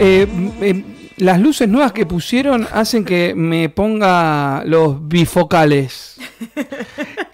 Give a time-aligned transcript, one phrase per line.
[0.00, 0.26] Eh,
[0.60, 0.84] eh,
[1.16, 6.16] las luces nuevas que pusieron hacen que me ponga los bifocales.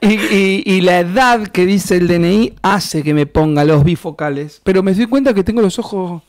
[0.00, 4.60] Y, y la edad que dice el DNI hace que me ponga los bifocales.
[4.62, 6.22] Pero me doy cuenta que tengo los ojos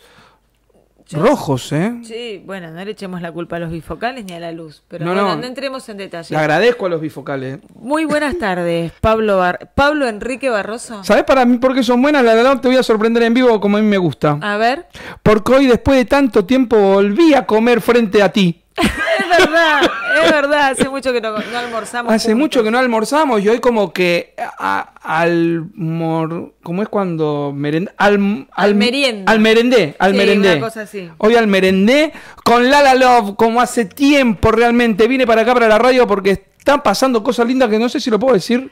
[1.11, 1.93] rojos, ¿eh?
[2.03, 5.05] Sí, bueno, no le echemos la culpa a los bifocales ni a la luz, pero
[5.05, 5.35] No, bueno, no.
[5.37, 6.33] no, entremos en detalle.
[6.33, 7.59] Le agradezco a los bifocales.
[7.75, 11.03] Muy buenas tardes, Pablo Bar- Pablo Enrique Barroso.
[11.03, 12.23] ¿Sabes para mí por qué son buenas?
[12.23, 14.37] La verdad te voy a sorprender en vivo como a mí me gusta.
[14.41, 14.87] A ver,
[15.23, 18.61] Porque hoy después de tanto tiempo volví a comer frente a ti.
[19.19, 19.81] es verdad,
[20.23, 22.11] es verdad, hace mucho que no, no almorzamos.
[22.13, 22.39] Hace juntos.
[22.41, 27.89] mucho que no almorzamos y hoy como que a- al mor- ¿cómo es cuando merend
[27.97, 29.31] al, Al merienda.
[29.31, 30.51] al merendé, al Sí, merendé.
[30.57, 31.09] una cosa así.
[31.19, 32.11] Hoy al merendé
[32.43, 36.83] con Lala Love como hace tiempo realmente vine para acá para la radio porque están
[36.83, 38.71] pasando cosas lindas que no sé si lo puedo decir.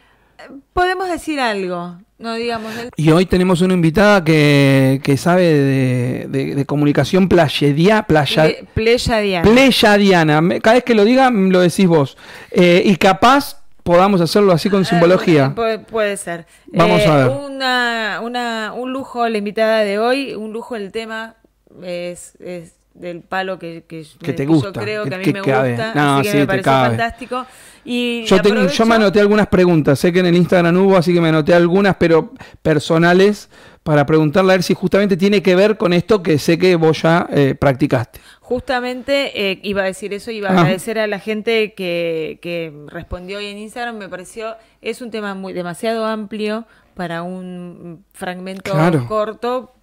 [0.74, 2.90] Podemos decir algo, no digamos el...
[2.95, 8.66] Y hoy tenemos una invitada que, que sabe de, de- de comunicación playedia, playa, Ple-
[8.73, 9.50] Pleyadiana.
[9.50, 10.41] pleyadiana.
[10.62, 12.17] Cada vez que lo diga, lo decís vos.
[12.52, 15.48] Eh, y capaz podamos hacerlo así con simbología.
[15.48, 16.45] Eh, puede, puede ser.
[16.67, 17.28] Vamos Eh, a ver.
[17.28, 21.36] Una, una, un lujo la invitada de hoy, un lujo el tema
[21.83, 25.33] es, es del palo que, que, Que te yo gusta, creo que, a mí que
[25.33, 25.69] me cabe.
[25.72, 26.88] gusta, No, así que sí, me te pareció cabe.
[26.89, 27.45] fantástico.
[27.86, 31.14] Y Yo, tengo, yo me anoté algunas preguntas, sé que en el Instagram hubo, así
[31.14, 33.49] que me anoté algunas, pero personales,
[33.83, 37.02] para preguntarle a ver si justamente tiene que ver con esto que sé que vos
[37.02, 38.21] ya eh, practicaste.
[38.39, 40.59] Justamente eh, iba a decir eso, iba a Ah.
[40.61, 43.97] agradecer a la gente que, que respondió hoy en Instagram.
[43.97, 49.05] Me pareció, es un tema muy demasiado amplio para un fragmento Claro.
[49.08, 49.73] corto.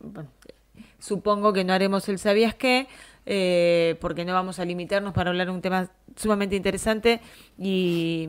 [0.00, 0.28] Bueno,
[1.08, 2.86] supongo que no haremos el sabías qué,
[3.26, 7.20] eh, porque no vamos a limitarnos para hablar de un tema sumamente interesante
[7.58, 8.28] y,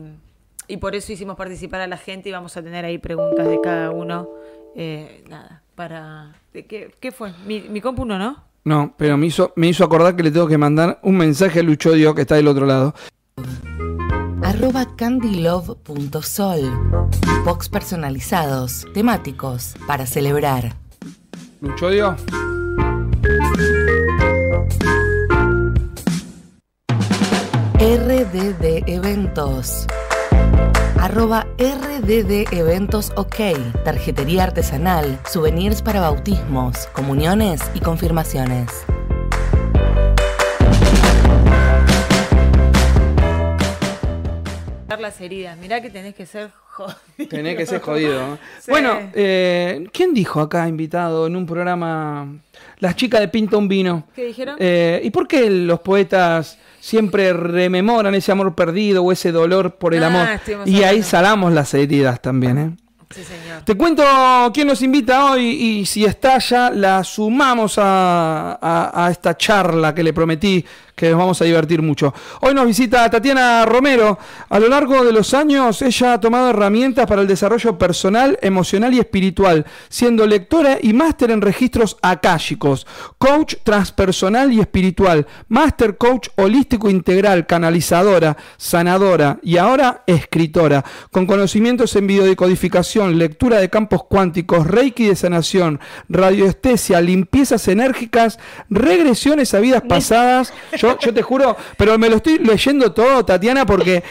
[0.66, 3.60] y por eso hicimos participar a la gente y vamos a tener ahí preguntas de
[3.60, 4.28] cada uno.
[4.74, 6.34] Eh, nada, para...
[6.52, 7.32] ¿de qué, ¿Qué fue?
[7.46, 8.44] Mi, mi compu no, ¿no?
[8.64, 11.62] No, pero me hizo, me hizo acordar que le tengo que mandar un mensaje a
[11.62, 12.94] Luchodio que está del otro lado.
[14.42, 16.60] arroba candylove.sol.
[17.44, 20.74] Box personalizados, temáticos, para celebrar.
[21.60, 22.16] Luchodio.
[27.78, 29.86] RDD Eventos.
[30.98, 33.36] Arroba RDD Eventos OK.
[33.84, 38.84] Tarjetería artesanal, souvenirs para bautismos, comuniones y confirmaciones.
[45.00, 45.56] las heridas.
[45.58, 46.52] Mirá que tenés que ser
[46.86, 47.28] jodido.
[47.28, 48.38] Tenés que ser jodido.
[48.68, 52.26] Bueno, eh, ¿quién dijo acá invitado en un programa
[52.78, 54.04] Las chicas de Pinta un vino?
[54.14, 54.56] ¿Qué dijeron?
[54.58, 59.94] Eh, ¿Y por qué los poetas siempre rememoran ese amor perdido o ese dolor por
[59.94, 60.28] el Ah, amor?
[60.66, 62.70] Y ahí salamos las heridas también, ¿eh?
[63.12, 63.62] Sí, señor.
[63.64, 64.04] Te cuento
[64.54, 69.92] quién nos invita hoy y si está ya la sumamos a, a- a esta charla
[69.92, 70.64] que le prometí
[71.00, 72.12] que nos vamos a divertir mucho.
[72.42, 74.18] Hoy nos visita Tatiana Romero.
[74.50, 78.92] A lo largo de los años ella ha tomado herramientas para el desarrollo personal, emocional
[78.92, 86.28] y espiritual, siendo lectora y máster en registros akáshicos, coach transpersonal y espiritual, máster coach
[86.36, 94.66] holístico integral, canalizadora, sanadora y ahora escritora, con conocimientos en biodecodificación, lectura de campos cuánticos,
[94.66, 100.52] reiki de sanación, radioestesia, limpiezas enérgicas, regresiones a vidas pasadas.
[100.76, 104.02] Yo, yo te juro, pero me lo estoy leyendo todo, Tatiana, porque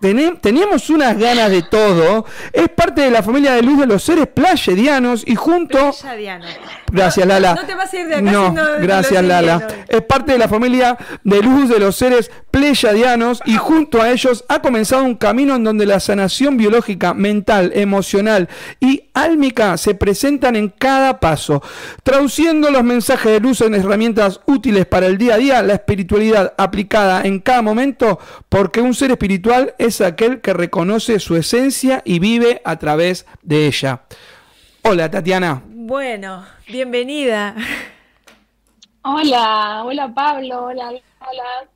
[0.00, 2.24] teníamos unas ganas de todo.
[2.52, 5.92] Es parte de la familia de luz de los seres playedianos y junto...
[6.90, 7.54] Gracias, Lala.
[7.54, 9.66] No te vas a ir de acá No, gracias, Lala.
[9.88, 14.44] Es parte de la familia de luz de los seres pleyadianos y junto a ellos
[14.48, 18.48] ha comenzado un camino en donde la sanación biológica, mental, emocional
[18.80, 21.62] y álmica se presentan en cada paso.
[22.02, 26.54] Traduciendo los mensajes de luz en herramientas útiles para el día a día, la espiritualidad
[26.56, 32.18] aplicada en cada momento, porque un ser espiritual es aquel que reconoce su esencia y
[32.18, 34.02] vive a través de ella.
[34.82, 35.62] Hola, Tatiana.
[35.66, 37.56] Bueno, bienvenida.
[39.02, 41.68] Hola, hola Pablo, hola, hola.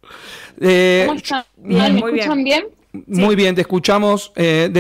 [0.60, 1.44] Eh, ¿Cómo están?
[1.56, 2.66] bien, ¿Me muy escuchan bien?
[3.06, 4.32] Muy bien, te escuchamos.
[4.37, 4.70] Eh,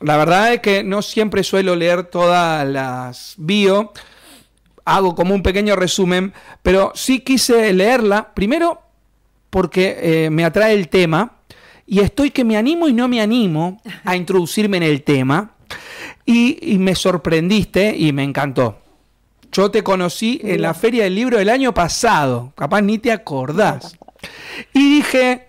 [0.00, 3.92] la verdad es que no siempre suelo leer todas las bio,
[4.86, 8.80] hago como un pequeño resumen, pero sí quise leerla, primero
[9.52, 11.32] porque eh, me atrae el tema
[11.86, 15.52] y estoy que me animo y no me animo a introducirme en el tema
[16.24, 18.78] y, y me sorprendiste y me encantó.
[19.50, 23.98] Yo te conocí en la Feria del Libro del año pasado, capaz ni te acordás.
[24.72, 25.48] Y dije,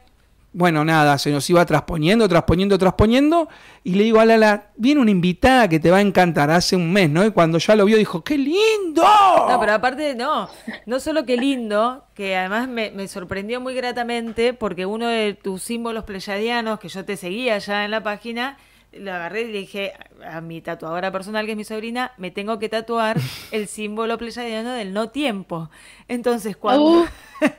[0.53, 3.49] bueno, nada, se nos iba trasponiendo, trasponiendo, trasponiendo.
[3.83, 6.93] Y le digo a Lala, viene una invitada que te va a encantar hace un
[6.93, 7.25] mes, ¿no?
[7.25, 9.03] Y cuando ya lo vio dijo, ¡qué lindo!
[9.03, 10.47] No, pero aparte, no,
[10.85, 15.63] no solo qué lindo, que además me, me sorprendió muy gratamente porque uno de tus
[15.63, 18.57] símbolos pleyadianos, que yo te seguía ya en la página,
[18.97, 19.93] lo agarré y le dije
[20.25, 23.19] a mi tatuadora personal, que es mi sobrina, me tengo que tatuar
[23.51, 25.69] el símbolo pleyadiano del no tiempo.
[26.07, 27.03] Entonces, cuando,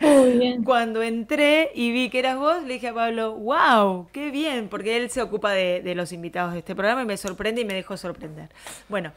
[0.02, 0.64] Uh, bien.
[0.64, 4.96] cuando entré y vi que eras vos, le dije a Pablo, wow, qué bien, porque
[4.96, 7.74] él se ocupa de, de los invitados de este programa y me sorprende y me
[7.74, 8.50] dejó sorprender.
[8.88, 9.12] Bueno,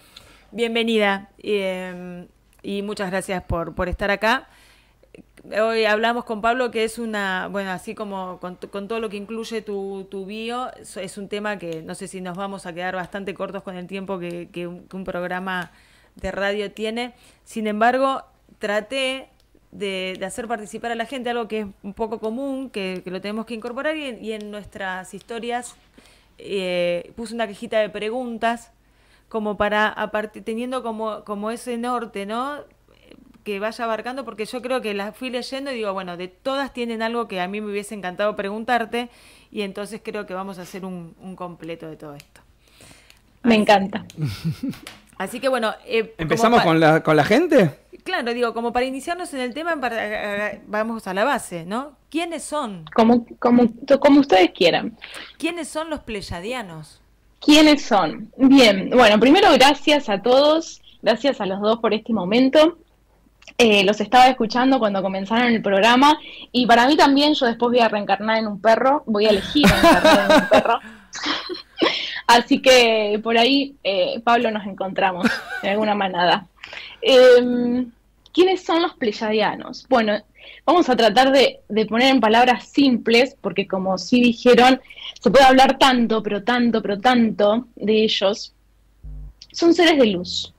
[0.51, 2.27] bienvenida eh,
[2.63, 4.49] y muchas gracias por, por estar acá.
[5.61, 9.61] Hoy hablamos con Pablo que es una, bueno, así como con, todo lo que incluye
[9.61, 13.33] tu, tu bio, es- un tema que no sé si nos vamos a quedar bastante
[13.33, 15.71] cortos con el tiempo que, que un, programa
[16.15, 17.13] de radio tiene.
[17.45, 18.23] Sin embargo,
[18.59, 19.29] traté
[19.71, 23.45] de, hacer participar a la gente, algo que es un poco común, que, lo tenemos
[23.45, 25.75] que incorporar y en, nuestras historias
[26.39, 28.71] eh, puse una cajita de preguntas
[29.29, 29.95] como para,
[30.43, 32.63] teniendo como, como ese norte, ¿no?
[33.47, 36.73] Que vaya abarcando, porque yo creo que las fui leyendo y digo, bueno, de todas
[36.73, 39.07] tienen algo que a mí me hubiese encantado preguntarte,
[39.51, 42.41] y entonces creo que vamos a hacer un, un completo de todo esto.
[43.43, 44.03] Me encanta.
[45.17, 47.71] Así que bueno, eh, ¿Empezamos con la, con la gente?
[48.03, 51.93] Claro, digo, como para iniciarnos en el tema, para- eh, vamos a la base, ¿no?
[52.11, 52.83] ¿Quiénes son?
[52.93, 53.63] Como, como,
[54.01, 54.97] como ustedes quieran.
[55.37, 57.01] ¿Quiénes son los pleyadianos?
[57.39, 58.29] ¿Quiénes son?
[58.35, 62.77] Bien, bueno, primero gracias a todos, gracias a los dos por este momento.
[63.59, 66.19] Eh, los estaba escuchando cuando comenzaron el programa
[66.51, 69.65] y para mí también yo después voy a reencarnar en un perro, voy a elegir
[69.67, 70.79] reencarnar en un perro.
[72.27, 75.27] Así que por ahí, eh, Pablo, nos encontramos
[75.63, 76.47] en alguna manada.
[77.01, 77.85] Eh,
[78.33, 79.85] ¿Quiénes son los pleyadianos?
[79.89, 80.21] Bueno,
[80.65, 84.79] vamos a tratar de, de poner en palabras simples, porque como sí dijeron,
[85.19, 88.53] se puede hablar tanto, pero tanto, pero tanto de ellos.
[89.51, 90.53] Son seres de luz.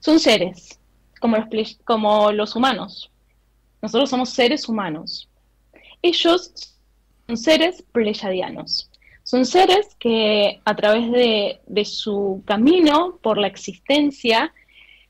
[0.00, 0.80] Son seres,
[1.22, 3.10] como los, como los humanos.
[3.80, 5.28] Nosotros somos seres humanos.
[6.02, 6.52] Ellos
[7.26, 8.90] son seres pleyadianos.
[9.22, 14.52] Son seres que a través de, de su camino por la existencia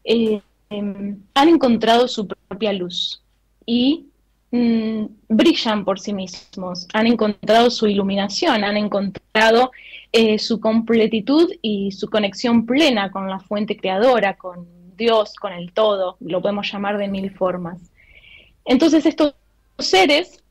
[0.05, 3.23] eh, han encontrado su propia luz
[3.67, 4.06] y
[4.50, 9.70] mm, brillan por sí mismos, han encontrado su iluminación, han encontrado
[10.12, 14.67] eh, su completitud y su conexión plena con la fuente creadora, con
[15.02, 17.78] Dios, con el todo, lo podemos llamar de mil formas.
[18.64, 19.34] Entonces estos
[19.78, 20.43] seres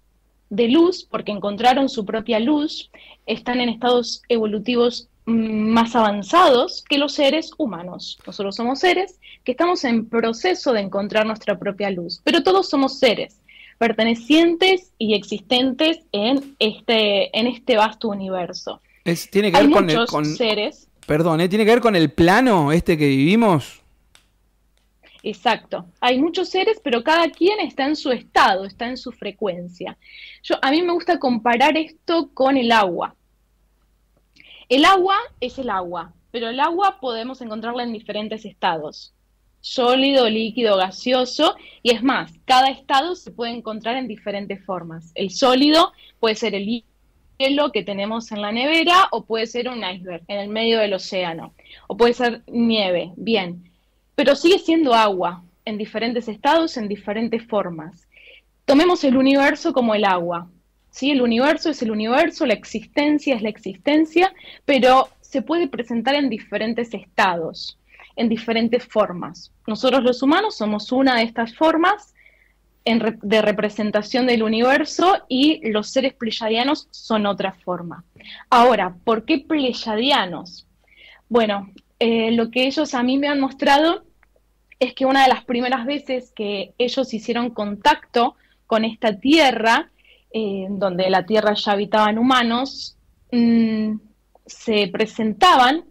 [0.50, 2.92] de luz, porque encontraron su propia luz,
[3.25, 8.19] están en estados evolutivos mm, más avanzados que los seres humanos.
[8.27, 13.00] Nosotros somos seres que estamos en proceso de encontrar nuestra propia luz, pero todos somos
[13.00, 13.38] seres
[13.77, 18.80] pertenecientes y existentes en este, en este vasto universo.
[19.06, 21.50] Es, tiene que Hay ver con el, muchos con, seres, perdón, ¿eh?
[21.50, 23.81] tiene que ver con el plano este que vivimos.
[25.23, 29.97] Exacto, hay muchos seres, pero cada quien está en su estado, está en su frecuencia.
[30.44, 33.15] Yo, a mí me gusta comparar esto con el agua.
[34.69, 39.13] El agua es el agua, pero el agua podemos encontrarla en diferentes estados.
[39.59, 45.12] Sólido, líquido, gaseoso, y es más, cada estado se puede encontrar en diferentes formas.
[45.13, 46.83] El sólido puede ser el
[47.38, 50.94] hielo que tenemos en la nevera o puede ser un iceberg en el medio del
[50.94, 51.53] océano,
[51.88, 53.70] o puede ser nieve, bien,
[54.16, 58.08] pero sigue siendo agua en diferentes estados, en diferentes formas.
[58.66, 60.47] Tomemos el universo como el agua.
[60.90, 61.12] ¿sí?
[61.12, 64.33] El universo es el universo, la existencia es la existencia,
[64.66, 67.78] pero se puede presentar en diferentes estados,
[68.16, 69.52] en diferentes formas.
[69.66, 72.14] Nosotros los humanos somos una de estas formas
[72.83, 78.04] de representación del universo y los seres pleyadianos son otra forma.
[78.50, 80.68] Ahora, ¿por qué pleyadianos?
[81.30, 84.04] Bueno, eh, lo que ellos a mí me han mostrado
[84.81, 88.35] es que una de las primeras veces que ellos hicieron contacto
[88.66, 89.92] con esta tierra,
[90.33, 92.97] eh, donde la tierra ya habitaban humanos,
[93.31, 93.97] mm,
[94.47, 95.85] se presentaban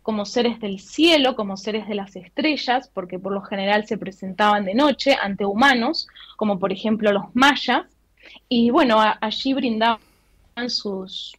[0.00, 4.64] como seres del cielo, como seres de las estrellas, porque por lo general se presentaban
[4.64, 7.86] de noche ante humanos, como por ejemplo los mayas,
[8.48, 9.98] y bueno, allí brindaban
[10.68, 11.36] sus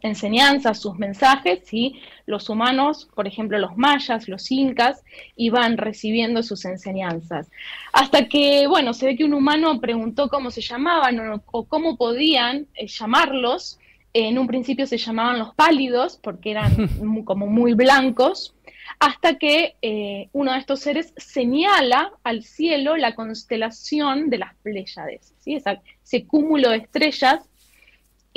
[0.00, 5.02] enseñanzas, sus mensajes, y los humanos, por ejemplo los mayas, los incas,
[5.36, 7.50] iban recibiendo sus enseñanzas.
[7.92, 11.96] Hasta que, bueno, se ve que un humano preguntó cómo se llamaban o, o cómo
[11.96, 13.78] podían eh, llamarlos.
[14.12, 16.72] En un principio se llamaban los pálidos porque eran
[17.02, 18.54] mu- como muy blancos,
[18.98, 25.34] hasta que eh, uno de estos seres señala al cielo la constelación de las Pléyades,
[25.40, 25.56] ¿sí?
[25.56, 27.40] ese cúmulo de estrellas.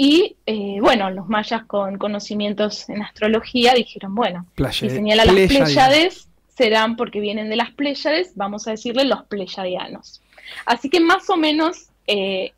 [0.02, 6.30] Y eh, bueno, los mayas con conocimientos en astrología dijeron, bueno, si señala las Pléyades,
[6.48, 10.22] serán porque vienen de las Pléyades, vamos a decirle los pleyadianos.
[10.66, 12.54] Así que más o menos eh,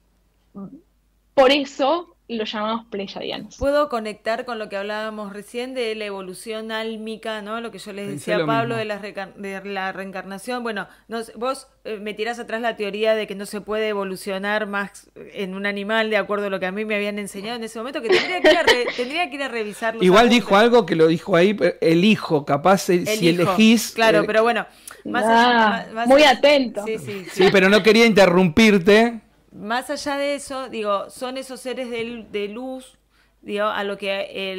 [1.34, 3.58] por eso lo llamamos pleyadianos.
[3.58, 7.62] Puedo conectar con lo que hablábamos recién de la evolución álmica, ¿no?
[7.62, 10.64] Lo que yo les decía a Pablo de la, de la, reencarnación.
[10.64, 10.88] Bueno,
[11.36, 15.56] vos eh, me tirás atrás la teoría de que no se puede evolucionar más en
[15.56, 18.02] un animal de acuerdo a lo que a mí me habían enseñado en ese momento,
[18.02, 18.64] que tendría que ir a,
[18.96, 20.04] tendría que ir a revisarlo.
[20.04, 23.92] Igual dijo algo que lo dijo ahí, el hijo, capaz si elegís...
[23.92, 24.66] Claro, eh, pero bueno,
[25.06, 26.84] más, ah, muy atento.
[26.86, 29.22] Sí, sí, sí, pero no quería interrumpirte
[29.52, 32.98] más allá de eso, digo, son esos seres de, luz,
[33.42, 34.52] digo, a lo que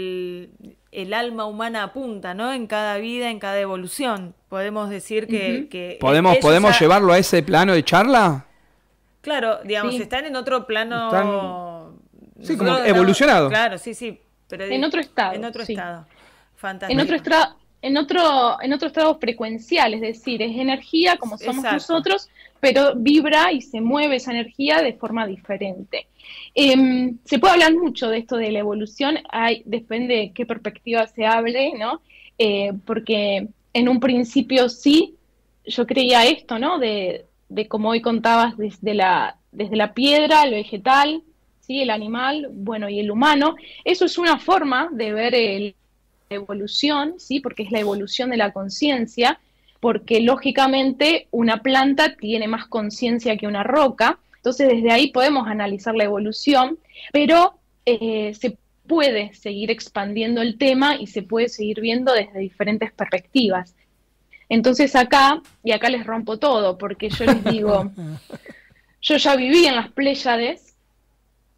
[0.93, 2.53] el, alma humana apunta, ¿no?
[2.53, 4.35] En cada vida, en cada evolución.
[4.49, 5.99] Podemos decir que...
[6.01, 8.47] ¿Podemos, ¿podemos llevarlo a ese plano de charla?
[9.23, 11.97] Claro, digamos, están en otro plano...
[12.43, 13.49] Sí, como evolucionado.
[13.49, 14.21] claro, sí, sí.
[14.49, 15.35] Pero en otro estado.
[15.35, 16.07] En otro estado.
[16.57, 17.01] Fantástico.
[17.01, 21.65] En otro estado en otro, en otro estado frecuencial, es decir, es energía como somos
[21.65, 22.31] nosotros,
[22.63, 26.07] pero vibra y se mueve esa energía de forma diferente.
[26.55, 29.19] Em, se puede hablar mucho de esto de la evolución,
[29.65, 32.03] depende de qué perspectiva se hable, ¿no?
[32.39, 35.17] Eh, porque en un principio sí,
[35.67, 36.79] yo creía esto, ¿no?
[36.79, 41.21] De, de como hoy contabas, desde la, desde la piedra, lo vegetal,
[41.63, 41.83] ¿sí?
[41.83, 43.57] el animal, bueno, y el humano.
[43.85, 45.75] Eso es una forma de ver el,
[46.31, 47.41] evolución, ¿sí?
[47.41, 49.41] porque es la evolución de la conciencia,
[49.83, 55.97] porque lógicamente una planta tiene más conciencia que una roca, entonces desde ahí podemos analizar
[55.97, 56.79] la evolución,
[57.13, 62.93] pero eh, se puede seguir expandiendo el tema y se puede seguir viendo desde diferentes
[62.93, 63.75] perspectivas.
[64.49, 67.91] Entonces acá, y acá les rompo todo, porque yo les digo,
[69.03, 70.77] yo ya viví en las Pléyades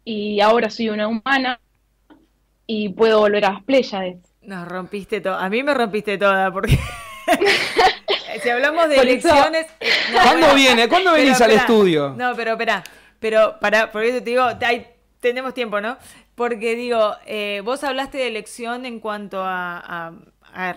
[0.03, 1.59] y ahora soy una humana
[2.65, 4.17] y puedo volver a las Pléyades.
[4.41, 5.35] Nos rompiste todo.
[5.35, 6.79] A mí me rompiste toda porque
[8.41, 9.67] si hablamos de elecciones.
[9.79, 10.87] Eh, ¿Cuándo viene?
[10.87, 12.13] ¿Cuándo venís al estudio?
[12.17, 12.83] No, pero espera.
[13.19, 14.45] Pero para, por eso te digo,
[15.19, 15.97] tenemos tiempo, ¿no?
[16.35, 20.13] Porque digo, eh, vos hablaste de elección en cuanto a,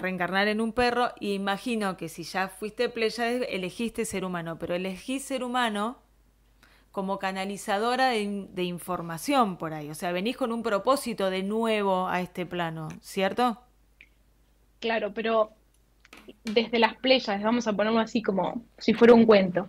[0.01, 4.75] reencarnar en un perro, y imagino que si ya fuiste playa, elegiste ser humano, pero
[4.75, 5.99] elegí ser humano
[6.91, 9.89] como canalizadora de, información por ahí.
[9.89, 13.63] O sea, venís con un propósito de nuevo a este plano, ¿cierto?
[14.81, 15.53] Claro, pero
[16.45, 19.69] desde las Pléyades, vamos a ponerlo así como si fuera un cuento,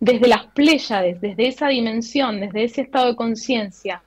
[0.00, 4.02] desde las Pléyades, desde esa dimensión, desde ese estado de conciencia,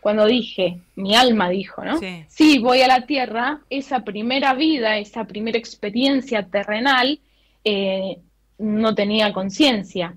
[0.00, 1.98] cuando dije, mi alma dijo, ¿no?
[2.28, 2.58] Sí.
[2.58, 7.18] voy a la Tierra, esa primera vida, esa primera experiencia terrenal,
[7.64, 8.18] eh,
[8.58, 10.16] no tenía conciencia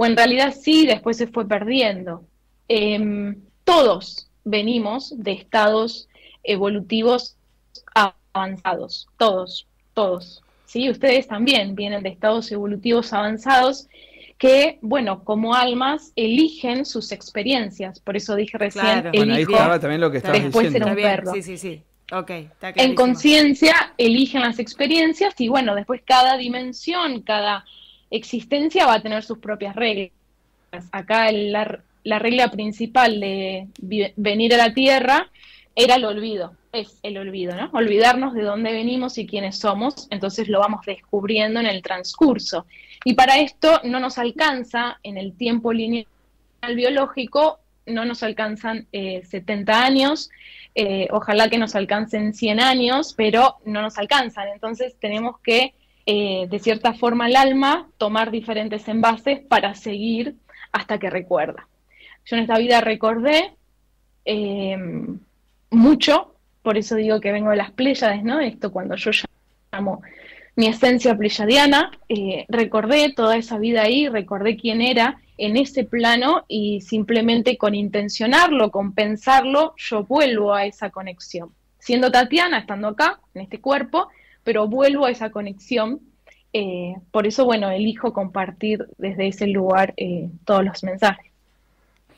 [0.00, 2.24] o en realidad sí, después se fue perdiendo.
[2.68, 6.08] Em, todos venimos de estados
[6.42, 7.36] evolutivos
[7.94, 9.66] avanzados, todos,
[10.00, 10.42] todos.
[10.64, 10.88] ¿sí?
[10.88, 13.88] Ustedes también vienen de estados evolutivos avanzados
[14.38, 18.00] que, bueno, como almas eligen sus experiencias.
[18.00, 19.10] Por eso dije recién, claro.
[19.14, 20.88] bueno, ahí estaba también lo que estabas después diciendo.
[20.88, 21.32] un perro.
[21.34, 21.82] Sí, sí, sí.
[22.12, 27.64] Okay, en conciencia eligen las experiencias y bueno, después cada dimensión, cada
[28.10, 30.10] existencia va a tener sus propias reglas.
[30.90, 33.68] Acá la, regla principal de
[34.16, 35.30] venir a la Tierra
[35.76, 37.70] era el olvido, es el olvido, ¿no?
[37.72, 42.66] Olvidarnos de dónde venimos y quiénes somos, entonces lo vamos descubriendo en el transcurso.
[43.04, 46.06] Y para esto no nos alcanza en el tiempo lineal
[46.74, 50.30] biológico, no nos alcanzan 70 eh, años,
[50.74, 55.74] eh, ojalá que nos alcancen 100 años, pero no nos alcanzan, entonces tenemos que
[56.06, 60.36] eh, de cierta forma el alma tomar diferentes envases para seguir
[60.72, 61.68] hasta que recuerda.
[62.24, 63.54] Yo en esta vida recordé
[64.24, 64.76] eh,
[65.70, 66.29] mucho,
[66.62, 68.40] por eso digo que vengo de las Pléyades, ¿no?
[68.40, 69.10] Esto cuando yo
[69.72, 70.02] llamo
[70.56, 76.44] mi esencia pleyadiana, eh, recordé toda esa vida ahí, recordé quién era en ese plano
[76.48, 81.54] y simplemente con intencionarlo, con pensarlo, yo vuelvo a esa conexión.
[81.78, 84.08] Siendo Tatiana, estando acá, en este cuerpo,
[84.44, 86.00] pero vuelvo a esa conexión.
[86.52, 91.29] Eh, por eso, bueno, elijo compartir desde ese lugar eh, todos los mensajes.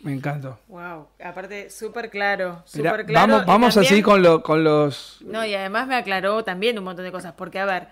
[0.03, 0.59] Me encanta.
[0.67, 3.33] Wow, aparte súper claro, súper claro.
[3.33, 5.19] Vamos, vamos así con, lo, con los...
[5.25, 7.89] No, y además me aclaró también un montón de cosas, porque a ver...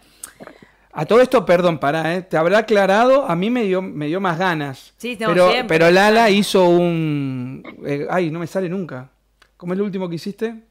[0.93, 2.23] A todo esto, perdón, para, ¿eh?
[2.23, 4.93] te habrá aclarado, a mí me dio, me dio más ganas.
[4.97, 7.63] Sí, pero, pero Lala hizo un...
[7.87, 9.09] Eh, ay, no me sale nunca.
[9.57, 10.65] ¿Cómo es lo último que hiciste?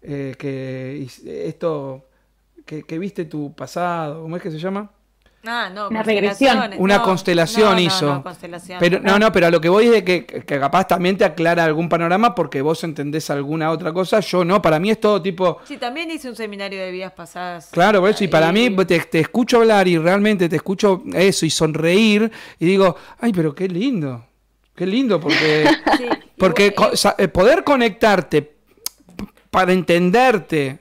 [0.00, 2.08] que esto
[2.66, 4.90] que, que viste tu pasado, ¿cómo es que se llama?
[5.46, 6.58] Ah, no, Una regresión.
[6.78, 8.06] Una No, constelación no, no, hizo.
[8.14, 8.78] no, constelación.
[8.80, 11.24] Pero, no, no, pero a lo que voy es de que, que capaz también te
[11.24, 14.20] aclara algún panorama porque vos entendés alguna otra cosa.
[14.20, 15.58] Yo no, para mí es todo tipo.
[15.64, 17.68] Sí, también hice un seminario de vidas pasadas.
[17.72, 21.44] Claro, por eso, y para mí te, te escucho hablar y realmente te escucho eso
[21.46, 24.24] y sonreír y digo, ay, pero qué lindo,
[24.74, 25.64] qué lindo, porque,
[25.96, 26.08] Sí,
[26.38, 28.54] porque co- eh, poder conectarte
[29.50, 30.78] para entenderte,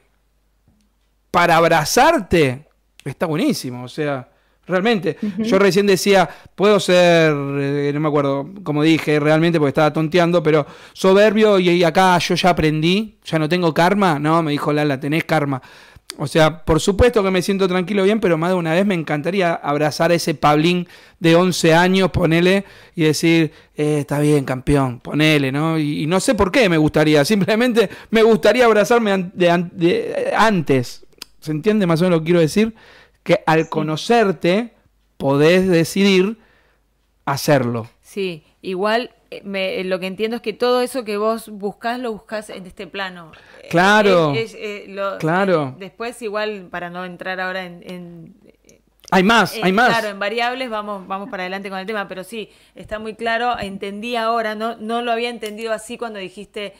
[1.31, 2.67] para abrazarte,
[3.03, 4.29] está buenísimo, o sea,
[4.67, 5.17] realmente.
[5.39, 10.41] Yo recién decía, puedo ser, eh, no me acuerdo cómo dije realmente porque estaba tonteando,
[10.43, 14.71] pero soberbio y, y acá yo ya aprendí, ya no tengo karma, no, me dijo
[14.71, 15.61] Lala, tenés karma.
[16.19, 18.93] O sea, por supuesto que me siento tranquilo bien, pero más de una vez me
[18.93, 20.87] encantaría abrazar a ese Pablín
[21.19, 22.65] de 11 años, ponele,
[22.95, 25.79] y decir, eh, está bien, campeón, ponele, ¿no?
[25.79, 30.13] Y, y no sé por qué me gustaría, simplemente me gustaría abrazarme de an- de-
[30.15, 31.03] eh, antes.
[31.39, 32.75] ¿Se entiende más o menos lo que quiero decir?
[33.23, 34.73] Que al conocerte
[35.17, 36.37] podés decidir
[37.25, 37.87] hacerlo.
[38.01, 41.99] Sí, igual eh, me- eh, lo que entiendo es que todo eso que vos buscás
[41.99, 43.31] lo buscás en este plano.
[43.63, 45.75] Eh, Claro, eh, lo- claro.
[45.79, 47.81] después igual, para no entrar ahora en...
[47.89, 48.35] en-
[49.11, 49.89] Hay más, hay más.
[49.89, 53.57] Claro, en variables vamos, vamos para adelante con el tema, pero sí, está muy claro,
[53.59, 56.73] entendí ahora, no, no lo había entendido así cuando dijiste...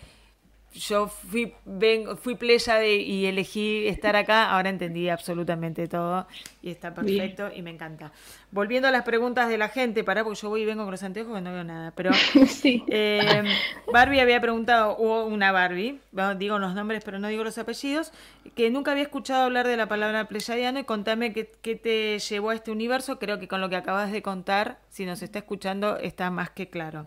[0.73, 6.25] Yo fui, vengo, fui pléyade y elegí estar acá, ahora entendí absolutamente todo
[6.63, 8.11] y está perfecto y me encanta.
[8.49, 11.03] Volviendo a las preguntas de la gente, pará porque yo voy y vengo con los
[11.03, 12.11] anteojos que no veo nada, pero
[12.47, 12.83] Sí.
[12.87, 13.43] eh,
[13.91, 18.11] Barbie había preguntado, hubo una Barbie, bueno, digo los nombres pero no digo los apellidos,
[18.55, 22.49] que nunca había escuchado hablar de la palabra pleyadiano y contame qué, qué te llevó
[22.49, 25.97] a este universo, creo que con lo que acabas de contar, si nos está escuchando,
[25.97, 27.05] está más que claro.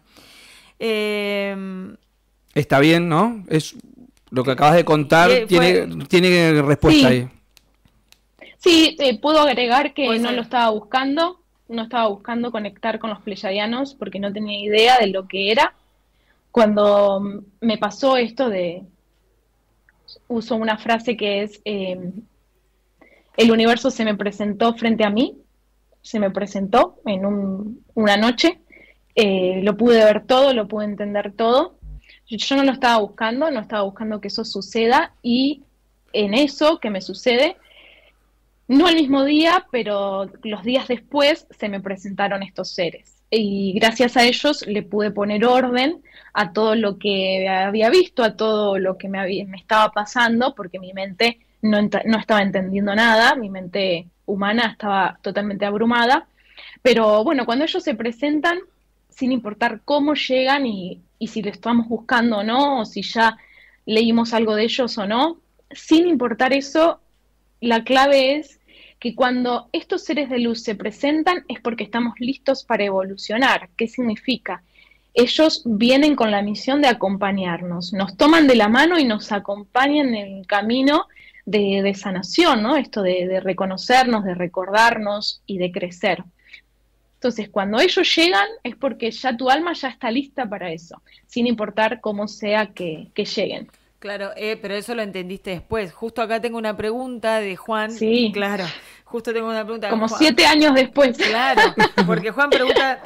[0.79, 1.97] Eh,
[2.57, 3.45] Está bien, ¿no?
[3.49, 3.77] Es
[4.31, 7.15] lo que acabas de contar, Eh, fue- tiene, tiene respuesta Sí.
[7.15, 7.29] ahí.
[8.57, 13.21] Sí, eh, puedo agregar que no lo estaba buscando, no estaba buscando conectar con los
[13.21, 15.75] pleyadianos porque no tenía idea de lo que era.
[16.51, 18.85] Cuando me pasó esto de,
[20.29, 22.11] uso una frase que es, eh,
[23.37, 25.37] el universo se me presentó frente a mí,
[26.01, 28.61] se me presentó en un- una noche,
[29.15, 31.75] eh, lo pude ver todo, lo pude entender todo.
[32.29, 35.63] Yo- no lo estaba buscando, no estaba buscando que eso suceda y
[36.13, 37.57] en eso que me sucede,
[38.69, 43.23] no el mismo día, pero los días después se me presentaron estos seres.
[43.31, 48.37] Y gracias a ellos le pude poner orden a todo lo que había visto, a
[48.37, 53.35] todo lo que me, me estaba pasando, porque mi mente no, no estaba entendiendo nada,
[53.37, 56.27] mi mente humana estaba totalmente abrumada.
[56.83, 58.59] Pero bueno, cuando ellos se presentan,
[59.09, 63.37] sin importar cómo llegan y, y si lo estamos buscando o no, o si ya
[63.85, 65.39] leímos algo de ellos o no,
[65.71, 67.01] sin importar eso,
[67.61, 68.61] la clave es
[68.99, 73.69] que cuando estos seres de luz se presentan es porque estamos listos para evolucionar.
[73.77, 74.63] ¿Qué significa?
[75.15, 80.15] Ellos vienen con la misión de acompañarnos, nos toman de la mano y nos acompañan
[80.15, 81.07] en el camino
[81.47, 82.77] de, sanación, ¿no?
[82.77, 86.25] Esto de reconocernos, de recordarnos y de crecer.
[87.17, 91.47] Entonces, cuando ellos llegan es porque ya tu alma ya está lista para eso, sin
[91.47, 93.69] importar cómo sea que, que lleguen.
[93.99, 95.93] Claro, eh, pero eso lo entendiste después.
[95.93, 97.91] Justo acá tengo una pregunta de Juan.
[97.91, 98.31] Sí.
[98.33, 98.65] Claro,
[99.05, 99.89] justo tengo una pregunta.
[99.89, 100.19] Como Juan.
[100.19, 101.17] siete años después.
[101.17, 101.75] Claro,
[102.07, 103.03] porque Juan pregunta,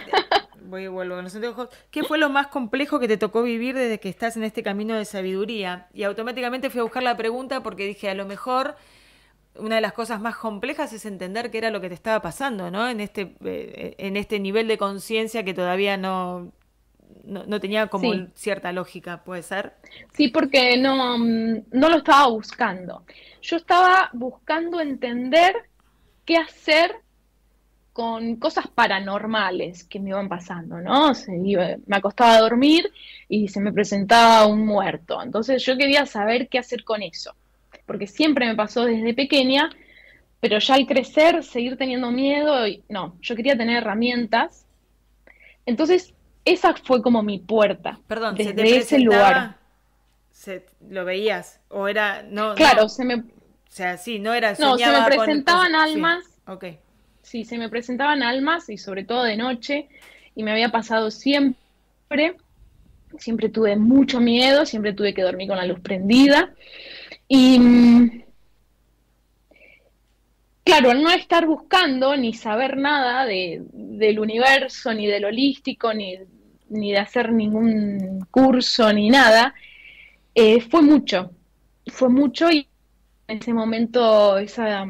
[0.64, 3.76] voy y vuelvo con los anteojos, ¿qué fue lo más complejo que te tocó vivir
[3.76, 5.86] desde que estás en este camino de sabiduría?
[5.94, 8.76] Y automáticamente fui a buscar la pregunta porque dije, a lo mejor
[9.60, 12.70] una de las cosas más complejas es entender qué era lo que te estaba pasando,
[12.70, 12.88] ¿no?
[12.88, 16.52] En este, eh, en este nivel de conciencia que todavía no,
[17.24, 18.28] no, no tenía como Sí.
[18.34, 19.74] cierta lógica, ¿puede ser?
[20.12, 23.04] Sí, porque no, mm, no lo estaba buscando.
[23.42, 25.54] Yo estaba buscando entender
[26.24, 26.92] qué hacer
[27.92, 31.14] con cosas paranormales que me iban pasando, ¿no?
[31.14, 32.90] Se iba- me acostaba a dormir
[33.28, 35.22] y se me presentaba un muerto.
[35.22, 37.34] Entonces yo quería saber qué hacer con eso,
[37.90, 39.68] porque siempre me pasó desde pequeña,
[40.38, 44.64] pero ya al crecer, seguir teniendo miedo, y, no, yo quería tener herramientas.
[45.66, 49.56] Entonces esa fue como mi puerta, Perdón, ¿se desde te ese lugar.
[50.30, 51.58] Se- ¿Lo veías?
[51.68, 52.22] ¿O era.?
[52.22, 52.88] No, Claro, no.
[52.88, 53.22] se me, O
[53.68, 54.54] sea, sí, no era.
[54.60, 56.24] No, se me con presentaban sí, almas.
[56.46, 56.66] Ok.
[57.22, 59.88] Sí, se me presentaban almas y sobre todo de noche
[60.36, 62.36] y me había pasado siempre,
[63.18, 66.54] siempre tuve mucho miedo, siempre tuve que dormir con la luz prendida
[67.32, 68.22] y mm,
[70.64, 76.16] claro, no estar buscando ni saber nada de, del universo, ni del holístico, ni,
[76.70, 79.54] ni de hacer ningún curso, ni nada,
[80.34, 81.30] eh, fue mucho,
[81.86, 82.66] fue mucho y
[83.28, 84.88] ese momento esa,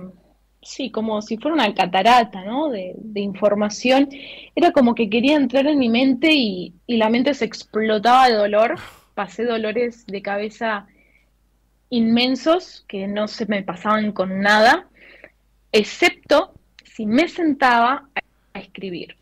[0.62, 2.70] sí, como si fuera una catarata, ¿no?
[2.70, 4.09] De, información.
[4.55, 8.37] Era como que quería entrar en mi mente y, y la mente se explotaba de
[8.37, 8.79] dolor.
[9.14, 10.87] Pasé dolores de cabeza
[11.90, 14.88] inmensos que no se me pasaban con nada,
[15.72, 18.09] excepto si me sentaba
[18.55, 19.16] a escribir.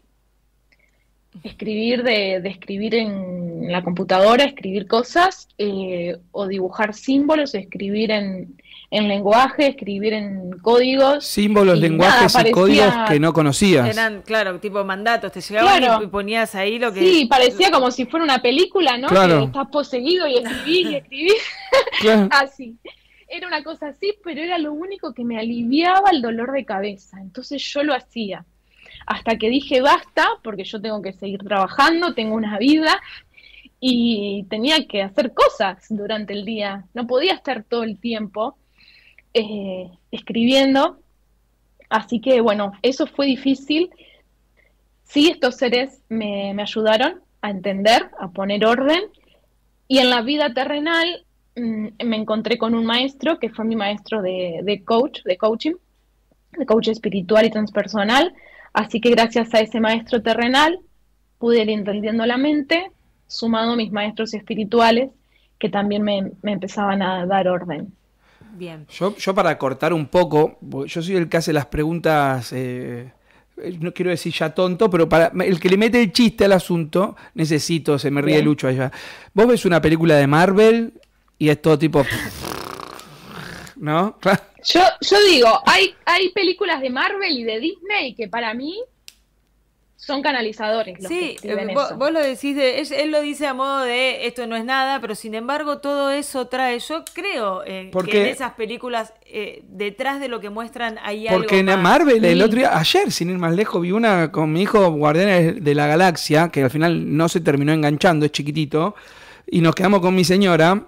[1.43, 8.57] Escribir de, escribir en la computadora, escribir cosas, eh, o dibujar símbolos, escribir en,
[8.91, 11.25] lenguaje, escribir en códigos.
[11.25, 13.89] Símbolos, lenguajes y códigos que no conocías.
[13.89, 17.01] Eran, claro, tipo mandatos, te llegaban y ponías ahí lo que...
[17.01, 19.09] Sí, parecía como si fuera una película, ¿no?
[19.09, 21.43] Que estás poseído y escribís y escribís.
[22.31, 22.77] así.
[23.29, 27.19] Era una cosa así, pero era lo único que me aliviaba el dolor de cabeza.
[27.21, 28.47] Entonces yo lo hacía
[29.09, 33.01] hasta que dije basta, porque yo tengo que seguir trabajando, tengo una vida
[33.81, 36.85] y tenía que hacer cosas durante el día.
[36.95, 38.57] No podía estar todo el tiempo
[39.35, 40.99] eh, escribiendo.
[41.89, 43.91] Así que bueno, eso fue difícil.
[45.05, 49.01] Sí, estos seres me, ayudaron a entender, a poner orden.
[49.87, 51.25] Y en la vida terrenal
[51.57, 55.75] mm, me encontré con un maestro que fue mi maestro de, de coach, de coaching,
[56.53, 58.35] de coach espiritual y transpersonal,
[58.73, 60.79] Así que gracias a ese maestro terrenal
[61.39, 62.91] pude ir entendiendo la mente,
[63.27, 65.11] sumado a mis maestros espirituales
[65.59, 67.93] que también me, empezaban a dar orden.
[68.59, 68.87] Bien.
[68.91, 73.13] Yo, yo, para cortar un poco, yo soy el que hace las preguntas, eh,
[73.79, 77.17] no quiero decir ya tonto, pero para el que le mete el chiste al asunto,
[77.35, 78.91] necesito, se me ríe Lucho allá.
[79.33, 80.93] Vos ves una película de Marvel
[81.39, 82.05] y es todo tipo...
[83.77, 84.19] ¿No?
[84.65, 88.77] Yo, yo digo, hay, hay películas de Marvel y de Disney que para mí
[89.99, 90.97] son canalizadores.
[91.09, 91.37] sí,
[91.75, 95.17] vos, lo decís, de, él, lo dice a modo de esto no es nada, pero
[95.17, 100.29] sin embargo todo eso trae, yo creo eh, que en esas películas eh, detrás de
[100.29, 103.55] lo que muestran hay algo Porque en Marvel, el otro día, ayer sin ir más
[103.55, 107.41] lejos, vi una con mi hijo Guardianes de la Galaxia, que al final no se
[107.41, 108.95] terminó enganchando, es chiquitito,
[109.51, 110.87] y nos quedamos con mi señora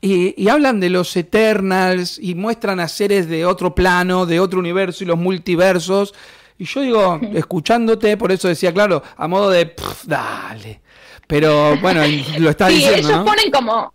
[0.00, 5.04] y, hablan de los Eternals y muestran a seres de otro plano, de otro universo
[5.04, 6.14] y los multiversos.
[6.58, 10.80] Y yo digo, escuchándote, por eso decía, claro, a modo de, dale.
[11.26, 12.02] Pero bueno,
[12.38, 13.08] lo está sí, diciendo.
[13.08, 13.92] Ellos ponen como.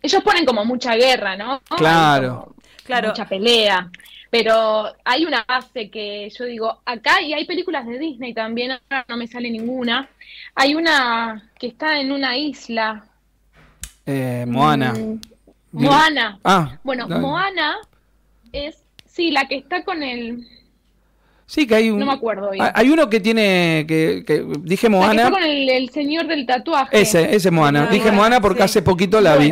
[0.00, 1.60] Ellos ponen como mucha guerra, ¿no?
[1.76, 2.54] Claro.
[2.84, 3.08] claro.
[3.08, 3.90] Mucha pelea.
[4.30, 9.06] Pero hay una base que yo digo, acá, y hay películas de Disney también, ahora
[9.08, 10.08] no me sale ninguna.
[10.54, 13.08] Hay una que está en una isla,
[14.10, 14.94] eh, Moana.
[14.94, 15.20] Mm,
[15.72, 16.38] Moana.
[16.42, 17.76] Ah, bueno, Moana
[18.52, 20.46] es, sí, la que está con el...
[21.48, 21.98] Sí, que hay un...
[21.98, 25.22] No me acuerdo Hay uno que tiene, que, dije Moana.
[25.22, 27.00] está con el, señor del tatuaje.
[27.00, 27.86] Ese, ese Moana.
[27.88, 29.50] Ah, dije Moana porque hace poquito la vi.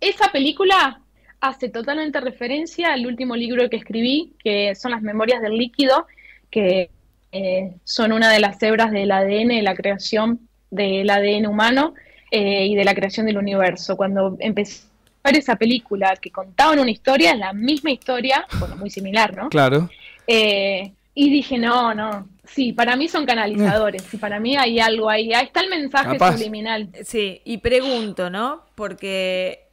[0.00, 1.00] Esa película
[1.40, 6.06] hace totalmente referencia al último libro que escribí, que son las Memorias del Líquido,
[6.52, 6.88] que
[7.32, 10.38] eh, son una de las hebras del ADN, de la creación
[10.70, 11.94] del ADN humano,
[12.30, 13.96] eh, y de la creación del universo.
[13.96, 14.84] Cuando empecé
[15.24, 19.48] a ver esa película que contaban una historia, la misma historia, bueno, muy similar, ¿no?
[19.48, 19.90] Claro.
[20.28, 25.08] Eh, y dije, no, no, sí, para mí son canalizadores, y para mí hay algo
[25.08, 26.90] ahí, ahí está el mensaje subliminal.
[27.02, 28.62] Sí, y pregunto, ¿no?
[28.74, 29.64] Porque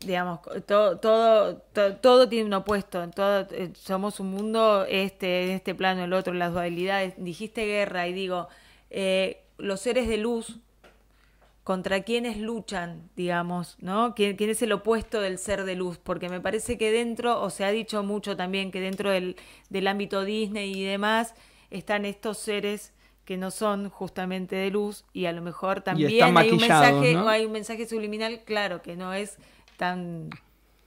[0.00, 1.56] digamos, todo, todo,
[2.00, 6.52] todo, tiene un opuesto, todo, eh, somos un mundo, este, este plano, el otro, las
[6.52, 8.48] dualidades, dijiste guerra y digo,
[9.58, 10.60] los seres de luz
[11.68, 14.14] contra quiénes luchan, digamos, ¿no?
[14.14, 15.98] ¿Quién, es el opuesto del ser de luz?
[15.98, 19.36] Porque me parece que dentro, o se ha dicho mucho también que dentro del,
[19.86, 21.34] ámbito Disney y demás,
[21.68, 22.94] están estos seres
[23.26, 27.28] que no son justamente de luz y a lo mejor también hay un mensaje o
[27.28, 29.36] hay un mensaje subliminal claro que no es
[29.76, 30.30] tan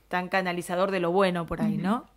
[0.08, 2.08] tan canalizador de lo bueno por ahí, ¿no?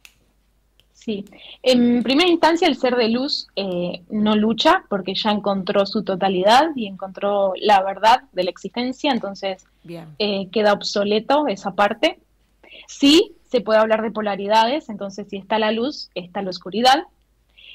[0.94, 1.24] Sí,
[1.62, 6.70] en primera instancia el ser de luz eh, no lucha porque ya encontró su totalidad
[6.76, 9.66] y encontró la verdad de la existencia, entonces
[10.18, 12.20] eh, queda obsoleto esa parte.
[12.87, 17.04] Sí, se puede hablar de polaridades, entonces si está la luz, está la oscuridad.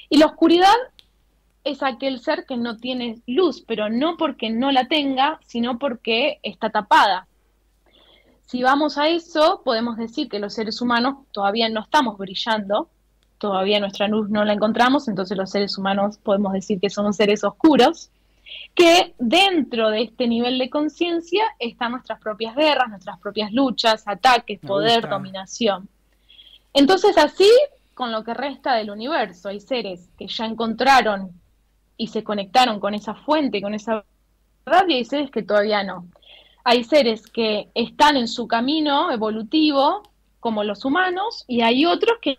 [0.08, 0.74] Y la oscuridad
[1.62, 6.40] es aquel ser que no tiene luz, pero no porque no la tenga, sino porque
[6.42, 7.28] está tapada.
[8.46, 12.88] Si vamos a eso, podemos decir que los seres humanos todavía no estamos brillando,
[13.40, 17.42] todavía nuestra luz no la encontramos, entonces los seres humanos podemos decir que somos seres
[17.42, 18.10] oscuros,
[18.74, 24.60] que dentro de este nivel de conciencia están nuestras propias guerras, nuestras propias luchas, ataques,
[24.60, 25.88] poder, dominación.
[26.74, 27.48] Entonces así,
[27.94, 31.30] con lo que resta del universo, hay seres que ya encontraron
[31.96, 34.04] y se conectaron con esa fuente, con esa
[34.66, 36.06] verdad, y hay seres que todavía no.
[36.62, 40.02] hay seres que están en su camino evolutivo,
[40.40, 42.38] como los humanos, y hay otros que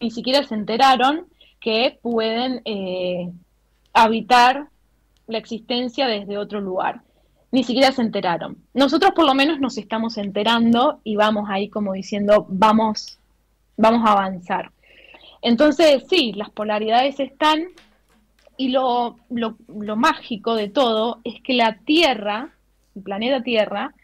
[0.00, 1.26] ni siquiera se enteraron
[1.60, 3.30] que pueden eh,
[3.92, 4.68] habitar
[5.26, 7.02] la existencia desde otro lugar.
[7.50, 8.58] Ni siquiera se enteraron.
[8.74, 13.18] Nosotros por lo menos nos estamos enterando y vamos ahí como diciendo, vamos,
[13.76, 14.70] vamos a avanzar.
[15.42, 17.68] Entonces, sí, las polaridades están
[18.56, 22.50] y lo, lo, lo mágico de todo es que la Tierra,
[22.94, 23.94] el planeta Tierra,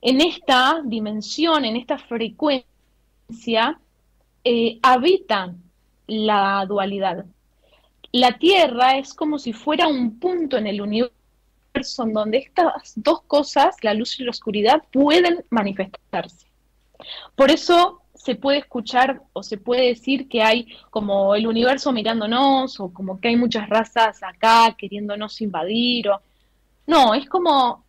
[0.00, 3.78] en esta dimensión, en esta frecuencia,
[4.44, 5.54] eh, habita
[6.06, 7.24] la dualidad.
[8.12, 11.12] La Tierra es como si fuera un punto en el universo
[12.04, 16.46] en donde estas dos cosas, la luz y la oscuridad, pueden manifestarse.
[17.34, 22.78] Por eso se puede escuchar o se puede decir que hay como el universo mirándonos
[22.80, 26.20] o como que hay muchas razas acá queriéndonos invadir o
[26.86, 27.84] no, es como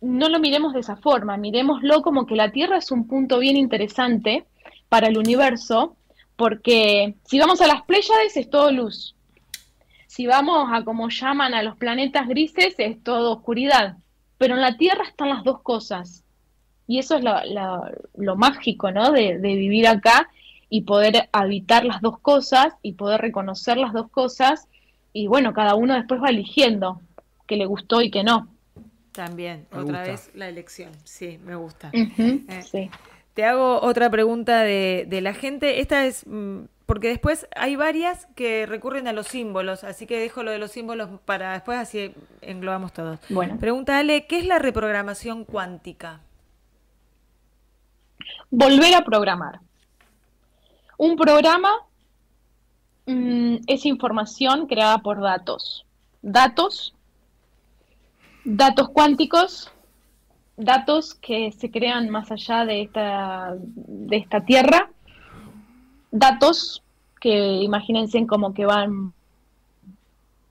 [0.00, 3.56] no lo miremos de esa forma, miremoslo como que la Tierra es un punto bien
[3.56, 4.46] interesante
[4.88, 5.96] para el universo,
[6.36, 9.14] porque si vamos a las Pléyades es todo luz.
[10.06, 13.96] Si vamos a como llaman a los planetas grises es todo oscuridad.
[14.38, 16.22] Pero en la Tierra están las dos cosas.
[16.86, 19.10] Y eso es lo, mágico, ¿no?
[19.10, 20.28] De, de vivir acá
[20.68, 24.68] y poder habitar las dos cosas y poder reconocer las dos cosas.
[25.12, 27.00] Y bueno, cada uno después va eligiendo
[27.46, 28.48] que le gustó y que no.
[29.12, 31.90] También, otra vez la elección, sí, me gusta.
[31.92, 32.90] Eh,
[33.34, 35.80] te hago otra pregunta de, la gente.
[35.80, 40.42] Esta es mm, porque después hay varias que recurren a los símbolos, así que dejo
[40.42, 43.18] lo de los símbolos para después, así englobamos todos.
[43.28, 43.58] Bueno.
[43.58, 46.20] Pregunta Ale, ¿qué es la reprogramación cuántica?
[48.50, 49.60] Volver a programar.
[50.96, 51.72] Un programa
[53.06, 55.84] mm, es información creada por datos.
[56.22, 56.94] Datos
[58.44, 59.70] datos cuánticos,
[60.56, 64.90] datos que se crean más allá de esta, de esta Tierra,
[66.10, 66.82] datos
[67.20, 69.12] que imagínense como que van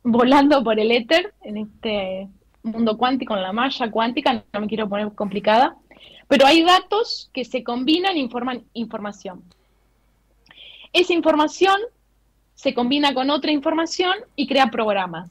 [0.03, 2.27] volando por el éter en este
[2.63, 5.77] mundo cuántico, en la malla cuántica, no me quiero poner complicada,
[6.27, 9.43] pero hay datos que se combinan e informan información.
[10.91, 11.75] Esa información
[12.55, 15.29] se combina con otra información y crea programas.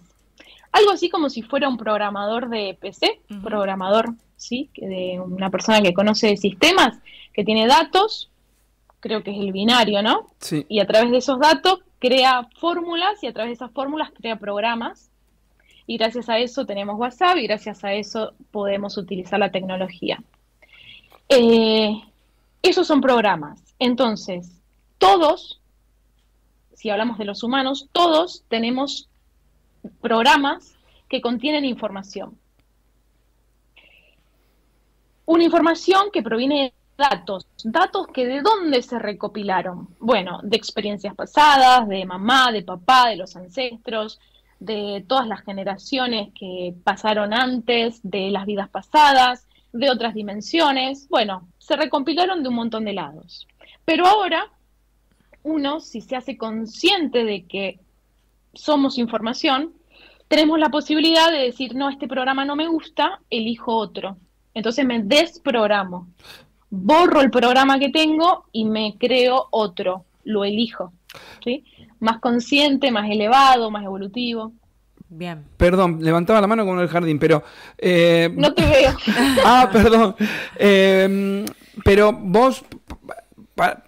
[0.72, 4.70] Algo así como si fuera un programador de PC, programador, ¿sí?
[4.76, 6.98] De una persona que conoce sistemas,
[7.32, 8.30] que tiene datos,
[9.00, 10.30] creo que es el binario, ¿no?
[10.38, 10.66] Sí.
[10.68, 14.36] Y a través de esos datos crea fórmulas y a través de esas fórmulas crea
[14.36, 15.10] programas.
[15.86, 20.22] Y gracias a eso tenemos WhatsApp y gracias a eso podemos utilizar la tecnología.
[21.28, 22.00] Eh,
[22.62, 23.74] esos son programas.
[23.78, 24.60] Entonces,
[24.98, 25.60] todos,
[26.74, 29.08] si hablamos de los humanos, todos tenemos
[30.00, 30.76] programas
[31.08, 32.38] que contienen información.
[35.24, 39.88] Una información que proviene de datos, datos que de dónde se recopilaron.
[39.98, 44.20] Bueno, de experiencias pasadas, de mamá, de papá, de los ancestros,
[44.58, 51.08] de todas las generaciones que pasaron antes, de las vidas pasadas, de otras dimensiones.
[51.08, 53.46] Bueno, se recopilaron de un montón de lados.
[53.84, 54.50] Pero ahora,
[55.42, 57.80] uno, si se hace consciente de que
[58.54, 59.72] somos información,
[60.28, 64.16] tenemos la posibilidad de decir, no, este programa no me gusta, elijo otro.
[64.54, 66.08] Entonces me desprogramo,
[66.70, 70.92] borro el programa que tengo y me creo otro, lo elijo.
[71.42, 71.64] ¿sí?
[72.00, 74.52] Más consciente, más elevado, más evolutivo.
[75.08, 75.44] Bien.
[75.58, 77.42] Perdón, levantaba la mano con el jardín, pero...
[77.76, 78.96] Eh, no te veo.
[79.44, 80.16] ah, perdón.
[80.56, 81.44] Eh,
[81.84, 82.64] pero vos,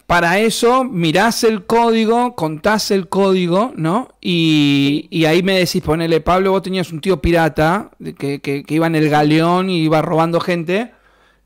[0.06, 4.08] para eso mirás el código, contás el código, ¿no?
[4.20, 8.94] Y, ahí me decís, ponele, Pablo, vos tenías un tío pirata que, que, iba en
[8.94, 10.92] el galeón y iba robando gente.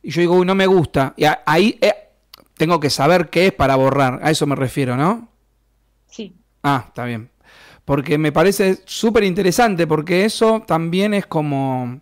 [0.02, 1.14] Y yo digo, uy, no me gusta.
[1.16, 1.94] Y ahí eh,
[2.56, 4.20] tengo que saber qué es para borrar.
[4.22, 5.28] A eso me refiero, ¿no?
[6.06, 6.34] Sí.
[6.62, 7.30] Ah, está bien.
[7.84, 12.00] Porque me parece súper interesante, porque eso también es como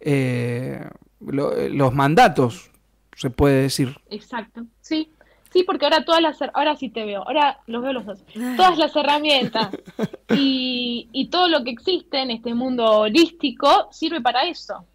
[0.00, 0.84] eh,
[1.20, 2.70] los mandatos,
[3.14, 3.96] se puede decir.
[4.10, 5.12] Exacto, sí.
[5.52, 8.20] Sí, porque ahora todas las ahora sí te veo, ahora los veo los dos.
[8.56, 9.70] Todas las herramientas
[10.30, 14.86] y, y todo lo que existe en este mundo holístico sirve para eso,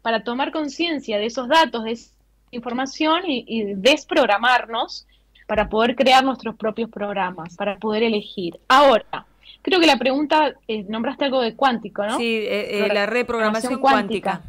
[0.00, 2.12] para tomar conciencia de esos datos, de esa
[2.52, 5.06] información y, desprogramarnos
[5.46, 8.60] para poder crear nuestros propios programas, para poder elegir.
[8.68, 9.26] Ahora,
[9.62, 12.18] creo que la pregunta, eh, nombraste algo de cuántico, ¿no?
[12.18, 14.42] Sí, eh, eh, la reprogramación cuántica.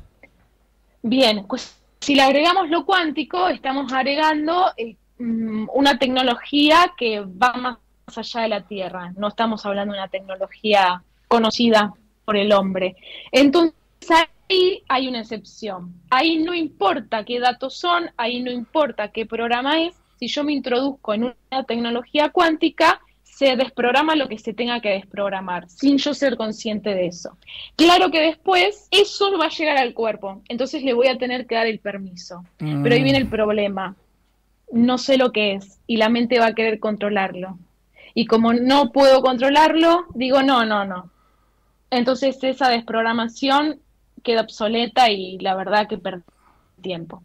[1.02, 7.54] Bien, pues si le agregamos lo cuántico, estamos agregando el Mm, una tecnología que va
[7.54, 7.78] más
[8.18, 9.14] allá de la Tierra.
[9.18, 11.94] No estamos hablando de una tecnología conocida
[12.26, 12.96] por el hombre.
[13.32, 13.74] Entonces
[14.10, 15.94] ahí hay una excepción.
[16.10, 19.96] Ahí no importa qué datos son, ahí no importa qué programa es.
[20.20, 24.90] Si yo me introduzco en una tecnología cuántica, se desprograma lo que se tenga que
[24.90, 27.38] desprogramar, sin yo ser consciente de eso.
[27.78, 31.56] Claro que después eso va a llegar al cuerpo, entonces le voy a tener que
[31.56, 32.44] dar el permiso.
[32.58, 33.96] Pero ahí viene el problema.
[34.72, 37.58] No sé lo que es y la mente va a querer controlarlo.
[38.14, 41.10] Y como no puedo controlarlo, digo, no, no, no.
[41.92, 43.80] Entonces esa desprogramación
[44.24, 46.24] queda obsoleta y la verdad que perdí
[46.82, 47.24] tiempo.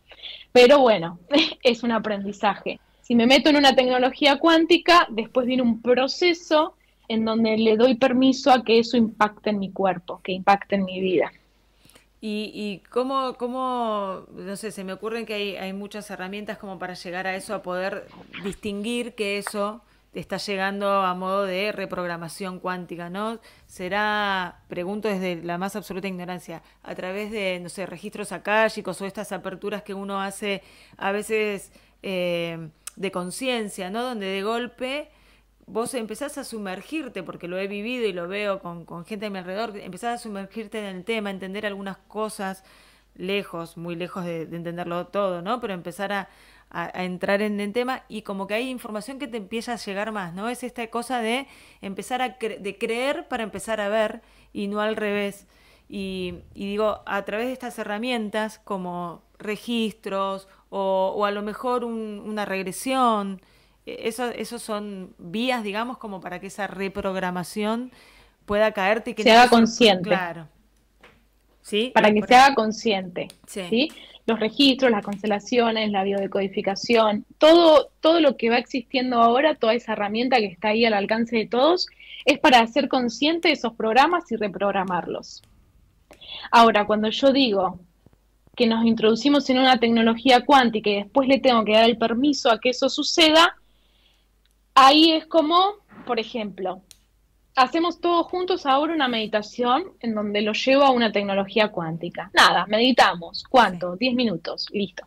[0.53, 1.19] Pero bueno,
[1.63, 2.81] es un aprendizaje.
[3.03, 6.75] Si me meto en una tecnología cuántica, después viene un proceso
[7.09, 10.85] en donde le doy permiso a que eso impacte en mi cuerpo, que impacte en
[10.85, 11.31] mi vida.
[12.27, 16.79] Y, y cómo, cómo, no sé, se me ocurren que hay, hay muchas herramientas como
[16.79, 18.09] para llegar a eso, a poder
[18.43, 19.83] distinguir que eso
[20.15, 23.41] está llegando a modo de reprogramación cuántica, ¿no?
[23.67, 29.05] Será, pregunto desde la más absoluta ignorancia, a través de, no sé, registros akáshicos o
[29.05, 30.63] estas aperturas que uno hace
[30.97, 31.73] a veces...
[32.03, 34.03] Eh, de conciencia, ¿no?
[34.03, 35.09] Donde de golpe
[35.66, 39.38] vos empezás a sumergirte, porque lo he vivido y lo veo con, gente a mi
[39.38, 42.64] alrededor, empezás a sumergirte en el tema, entender algunas cosas
[43.14, 45.61] lejos, muy lejos de, entenderlo todo, ¿no?
[45.61, 46.29] Pero empezar a,
[46.94, 50.35] entrar en el tema y como que hay información que te empieza a llegar más,
[50.35, 50.48] ¿no?
[50.48, 51.46] Es esta cosa de
[51.81, 54.22] empezar a de creer para empezar a ver
[54.53, 55.46] y no al revés.
[55.88, 63.40] Y, digo, a través de estas herramientas como registros o, a lo mejor una regresión,
[63.87, 67.92] e, esos son vías, digamos, como para que esa reprogramación
[68.47, 70.09] pueda caerte y que se haga consciente.
[70.09, 70.49] Claro.
[71.62, 71.92] ¿Sí?
[71.94, 73.29] Para que se haga consciente.
[73.47, 73.90] Sí.
[74.27, 79.92] Los registros, las constelaciones, la biodecodificación, todo, todo lo que va existiendo ahora, toda esa
[79.92, 81.87] herramienta que está ahí al alcance de todos,
[82.25, 85.42] es para hacer consciente esos programas y reprogramarlos.
[86.51, 87.81] Ahora, cuando yo digo
[88.57, 92.51] que nos introducimos en una tecnología cuántica y después le tengo que dar el permiso
[92.51, 93.57] a que eso suceda,
[94.75, 96.83] ahí es como, por ejemplo,
[97.57, 102.31] hacemos todos juntos ahora una meditación en donde lo llevo a una tecnología cuántica.
[102.35, 103.45] Nada, meditamos.
[103.49, 103.97] ¿Cuánto?
[103.97, 104.67] Diez minutos.
[104.73, 105.07] Listo.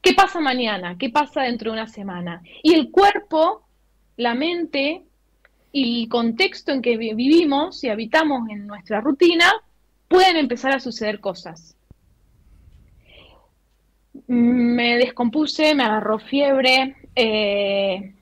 [0.00, 0.96] ¿Qué pasa mañana?
[0.98, 2.42] ¿Qué pasa dentro de una semana?
[2.62, 3.66] Y el cuerpo,
[4.16, 5.02] la mente
[5.72, 9.52] y el contexto en que vivimos y habitamos en nuestra rutina
[10.08, 11.76] pueden empezar a suceder cosas.
[14.28, 18.15] Me descompuse, me agarró fiebre, eh,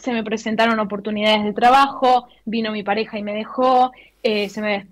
[0.00, 4.86] se me presentaron oportunidades de trabajo, vino mi pareja y me dejó, eh, se, me,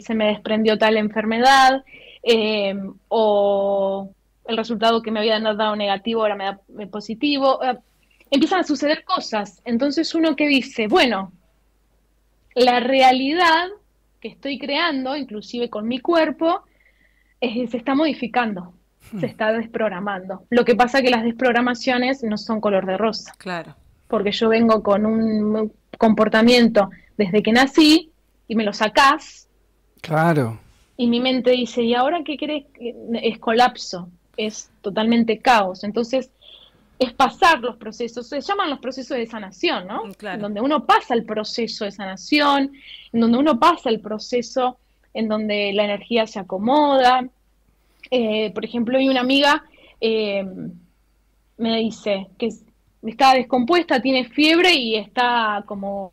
[0.00, 1.84] se, me, desprendió tal enfermedad,
[2.22, 2.74] eh,
[3.08, 4.10] o
[4.46, 7.60] el resultado que me había dado negativo ahora me da positivo.
[8.30, 9.62] empiezan a suceder cosas.
[9.64, 11.32] Entonces uno que dice, bueno,
[12.54, 13.68] la realidad
[14.20, 16.62] que estoy creando, inclusive con mi cuerpo,
[17.40, 18.74] se está modificando,
[19.12, 19.20] hmm.
[19.20, 20.44] se está desprogramando.
[20.50, 23.32] Lo que pasa que las desprogramaciones no son color de rosa.
[23.38, 23.76] Claro.
[24.12, 28.10] Porque yo vengo con un comportamiento desde que nací
[28.46, 29.48] y me lo sacás.
[30.02, 30.60] Claro.
[30.98, 32.66] Y mi mente dice, ¿y ahora qué querés?
[33.14, 35.82] Es colapso, es totalmente caos.
[35.82, 36.30] Entonces,
[36.98, 40.04] es pasar los procesos, se llaman los procesos de sanación, ¿no?
[40.04, 42.70] Mm, donde uno pasa el proceso de sanación,
[43.14, 44.76] en donde uno pasa el proceso
[45.14, 47.26] en donde la energía se acomoda.
[48.10, 49.64] Eh, por ejemplo, hay una amiga,
[50.02, 50.44] eh,
[51.56, 52.50] me dice que
[53.10, 56.12] está descompuesta, tiene fiebre y está como,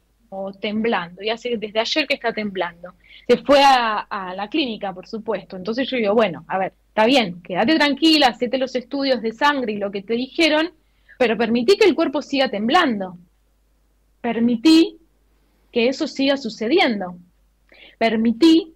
[0.60, 2.94] temblando, y hace desde ayer que está temblando.
[3.28, 5.56] Se fue a, la clínica, por supuesto.
[5.56, 9.74] Entonces yo digo, bueno, a ver, está bien, quédate tranquila, hacete los estudios de sangre
[9.74, 10.72] y lo que te dijeron,
[11.18, 13.18] pero permití que el cuerpo siga temblando.
[14.22, 14.98] Permití
[15.72, 17.18] que eso siga sucediendo.
[17.98, 18.74] Permití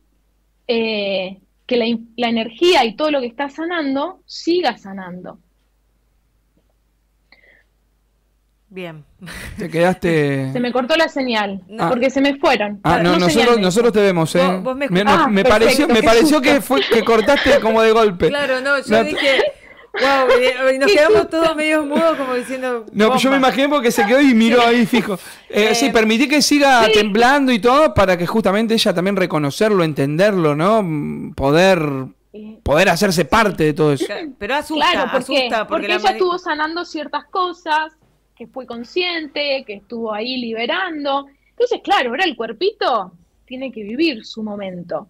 [0.68, 1.78] eh, que
[2.16, 5.40] la energía y todo lo que está sanando siga sanando.
[8.74, 9.06] Bien.
[9.56, 10.52] Te quedaste.
[10.52, 12.80] Se me cortó la señal, porque se me fueron.
[12.84, 14.42] Ah, no, nosotros, nosotros te vemos, ¿eh?
[14.90, 18.30] me, ah, pareció, me pareció que, fue, que cortaste como de golpe.
[18.30, 19.44] Claro, no, yo dije.
[19.94, 22.88] Wow, y nos quedamos todos medio mudos como diciendo.
[22.92, 25.20] No, yo me imagino porque se quedó y miró ahí fijo.
[25.50, 30.56] Eh, sí, permití que siga temblando y todo para que justamente ella también reconocerlo, entenderlo,
[30.56, 30.84] ¿no?
[31.36, 32.08] Poder
[32.64, 34.06] poder hacerse parte de todo eso.
[34.40, 37.94] Pero asusta, claro, porque, asusta porque, ella estuvo sanando ciertas cosas,
[38.36, 41.28] que fue consciente, que estuvo ahí liberando.
[41.50, 43.14] Entonces, claro, ahora el cuerpito
[43.46, 45.10] tiene que vivir su momento.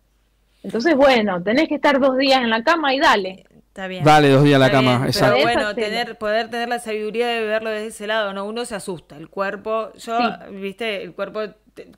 [0.64, 3.46] Entonces, bueno, tenés que estar dos días en la cama y dale.
[3.68, 4.04] Está bien.
[4.04, 5.36] Dale dos días a la cama, exacto.
[5.36, 8.46] Pero bueno, tener, poder tener la sabiduría de verlo desde ese lado, ¿no?
[8.46, 10.20] Uno se asusta, el cuerpo, yo,
[10.52, 11.42] viste, el cuerpo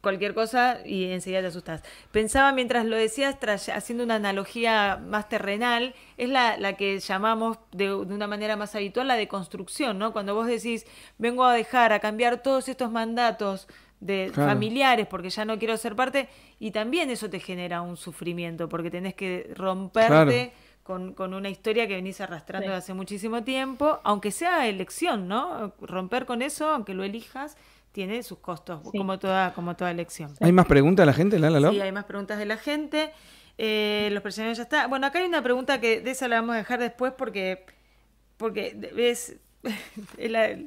[0.01, 1.83] cualquier cosa y enseguida te asustas.
[2.11, 3.37] Pensaba mientras lo decías,
[3.73, 8.75] haciendo una analogía más terrenal, es la, la que llamamos de, de, una manera más
[8.75, 10.13] habitual la de construcción, ¿no?
[10.13, 10.85] Cuando vos decís,
[11.17, 13.67] vengo a dejar, a cambiar todos estos mandatos
[13.99, 16.27] de familiares porque ya no quiero ser parte,
[16.59, 20.53] y también eso te genera un sufrimiento porque tenés que romperte.
[20.85, 25.73] Con, con, una historia que venís arrastrando de hace muchísimo tiempo, aunque sea elección, ¿no?
[25.81, 27.57] Romper con eso, aunque lo elijas,
[27.95, 30.33] tiene sus costos, como, toda, como toda elección.
[30.41, 31.71] ¿Hay más preguntas de la gente, Lala?
[31.71, 33.13] Sí, hay más preguntas de la gente.
[33.57, 34.87] Eh, los presionarios ya está.
[34.87, 37.65] Bueno, acá hay una pregunta que de esa la vamos a dejar después porque,
[38.35, 39.37] porque ves
[40.17, 40.57] la,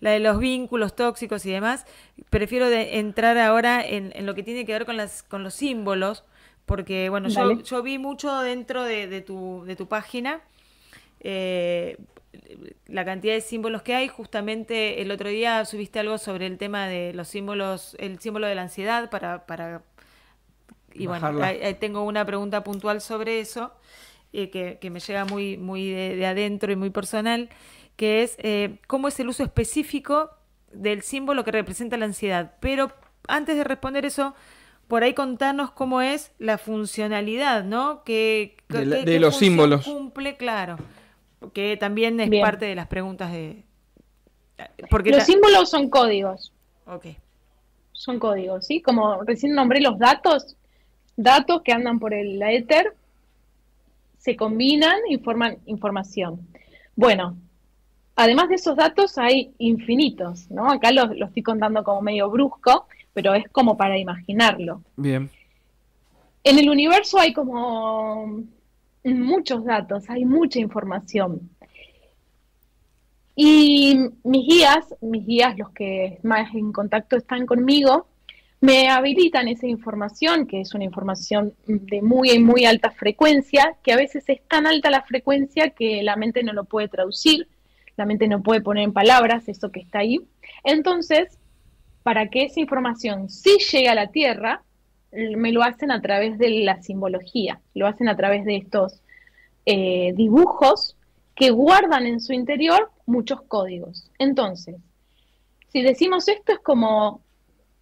[0.00, 1.84] de los vínculos tóxicos y demás.
[2.30, 5.52] Prefiero de entrar ahora en, en, lo que tiene que ver con, las, con los
[5.52, 6.24] símbolos,
[6.64, 10.40] porque bueno, yo, yo, vi mucho dentro de, de, tu, de tu página.
[11.20, 11.98] Eh,
[12.86, 14.08] la cantidad de símbolos que hay.
[14.08, 18.54] Justamente el otro día subiste algo sobre el tema de los símbolos, el símbolo de
[18.54, 19.46] la ansiedad para...
[19.46, 19.82] para
[20.94, 21.40] y bueno,
[21.80, 23.72] tengo una pregunta puntual sobre eso,
[24.34, 27.48] eh, que, que, me llega muy, muy de, adentro y muy personal,
[27.96, 30.32] que es eh, cómo es el uso específico
[30.70, 32.56] del símbolo que representa la ansiedad.
[32.60, 32.92] Pero
[33.26, 34.34] antes de responder eso,
[34.86, 38.04] por ahí contanos cómo es la funcionalidad, ¿no?
[38.04, 39.86] Que, de, los símbolos.
[39.86, 40.76] Cumple, claro
[41.52, 43.64] que también es parte de las preguntas de...
[44.90, 46.52] Porque los símbolos son códigos.
[46.86, 47.06] Ok.
[47.92, 48.80] Son códigos, ¿sí?
[48.80, 50.56] Como recién nombré los datos,
[51.16, 52.94] datos que andan por el éter,
[54.18, 56.46] se combinan y forman información.
[56.94, 57.36] Bueno,
[58.14, 60.70] además de esos datos hay infinitos, ¿no?
[60.70, 64.82] Acá lo, lo estoy contando como medio brusco, pero es como para imaginarlo.
[64.96, 65.30] Bien.
[66.44, 68.42] En el universo hay como
[69.04, 71.50] muchos datos, hay mucha información.
[73.34, 78.06] Y mis guías, mis guías, los que más en contacto están conmigo,
[78.60, 83.96] me habilitan esa información, que es una información de muy, muy alta frecuencia, que a
[83.96, 87.48] veces es tan alta la frecuencia que la mente no lo puede traducir,
[87.96, 90.20] la mente no puede poner en palabras eso que está ahí.
[90.62, 91.38] Entonces,
[92.02, 94.62] para que esa información sí llegue a la Tierra,
[95.12, 99.02] me lo hacen a través de la simbología, lo hacen a través de estos
[99.66, 100.96] eh, dibujos
[101.34, 104.10] que guardan en su interior muchos códigos.
[104.18, 104.76] Entonces,
[105.68, 107.20] si decimos esto es como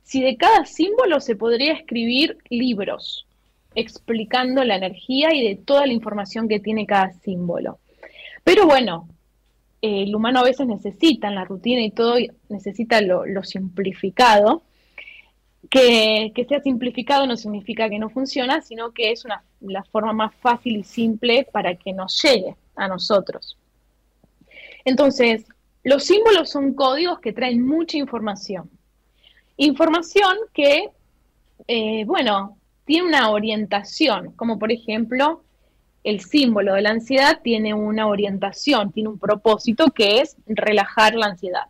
[0.03, 3.26] si de cada símbolo se podría escribir libros
[3.76, 7.78] explicando la energía y de toda la información que tiene cada símbolo.
[8.43, 9.09] Pero bueno,
[9.81, 12.16] el humano a veces necesita en la rutina y todo,
[12.49, 14.64] necesita lo simplificado
[15.68, 20.34] que, sea simplificado no significa que no funciona, sino que es una, la forma más
[20.36, 23.56] fácil y simple para que nos llegue a nosotros.
[24.84, 25.44] Entonces,
[25.84, 28.70] los símbolos son códigos que traen mucha información.
[29.56, 30.88] Información que,
[31.68, 32.56] eh, bueno,
[32.86, 35.42] tiene una orientación, como por ejemplo,
[36.02, 41.26] el símbolo de la ansiedad tiene una orientación, tiene un propósito que es relajar la
[41.26, 41.66] ansiedad.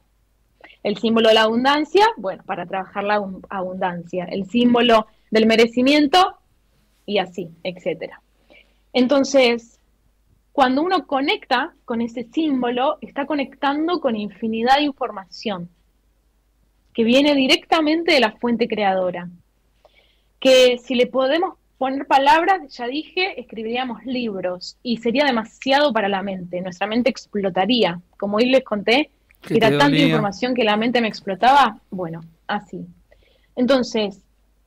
[0.82, 4.24] El símbolo de la abundancia, bueno, para trabajar la abundancia.
[4.24, 6.36] El símbolo del merecimiento
[7.06, 8.22] y así, etcétera.
[8.92, 9.78] Entonces,
[10.52, 15.68] cuando uno conecta con ese símbolo, está conectando con infinidad de información
[16.92, 19.28] que viene directamente de la fuente creadora.
[20.40, 26.22] Que si le podemos poner palabras, ya dije, escribiríamos libros y sería demasiado para la
[26.22, 26.60] mente.
[26.60, 28.00] Nuestra mente explotaría.
[28.18, 29.10] Como hoy les conté,
[29.48, 31.78] era tanta información que la mente me explotaba.
[31.90, 32.86] Bueno, así.
[33.56, 34.20] Entonces,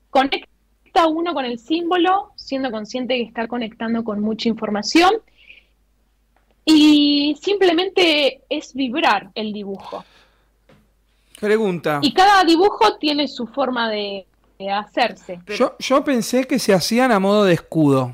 [0.09, 5.11] conecta uno con el símbolo, siendo consciente que está conectando con mucha información.
[6.65, 10.05] Y simplemente es vibrar el dibujo.
[11.39, 11.99] Pregunta.
[12.01, 14.25] Y cada dibujo tiene su forma de,
[14.71, 15.41] hacerse.
[15.57, 18.13] Yo, yo pensé que se hacían a modo de escudo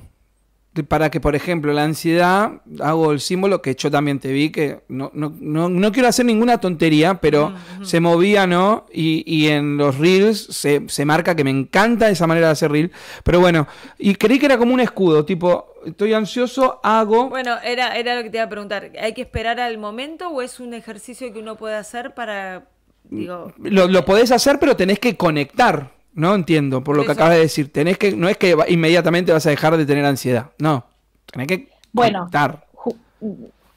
[0.88, 4.82] para que, por ejemplo, la ansiedad, hago el símbolo que yo también te vi, que
[4.88, 8.86] no, no, no, quiero hacer ninguna tontería, pero se movía, ¿no?
[8.94, 12.72] Y, y en los reels se, se, marca que me encanta esa manera de hacer
[12.72, 12.92] reel.
[13.24, 13.68] Pero bueno,
[13.98, 17.30] y creí que era como un escudo, tipo, estoy ansioso, hago...
[17.30, 20.42] Bueno, era, era lo que te iba a preguntar, ¿hay que esperar al momento o
[20.42, 22.68] es un ejercicio que uno puede hacer para...
[23.04, 25.99] Digo, lo, lo podés hacer, pero tenés que conectar.
[26.20, 27.72] No entiendo, por lo que acabas de decir.
[27.72, 30.52] Tenés que, no es que inmediatamente vas a dejar de tener ansiedad.
[30.58, 30.86] No.
[31.32, 32.30] Tenés que bueno,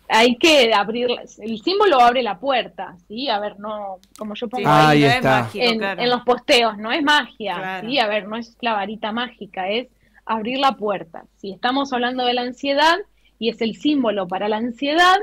[0.09, 3.29] Hay que abrir, el símbolo abre la puerta, ¿sí?
[3.29, 5.49] A ver, no, como yo pongo ahí, está.
[5.55, 8.01] en, los posteos, no es magia, ¿sí?
[8.01, 9.87] A ver, no es la varita mágica, es
[10.27, 11.25] abrir la puerta.
[11.37, 12.99] Si estamos hablando de la ansiedad
[13.39, 15.19] y es el símbolo para la ansiedad,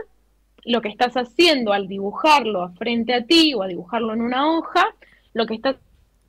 [0.64, 4.88] lo que estás haciendo al dibujarlo frente a ti o a dibujarlo en una hoja,
[5.34, 5.76] lo que estás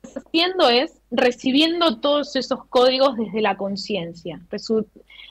[0.03, 4.41] haciendo es recibiendo todos esos códigos desde la conciencia,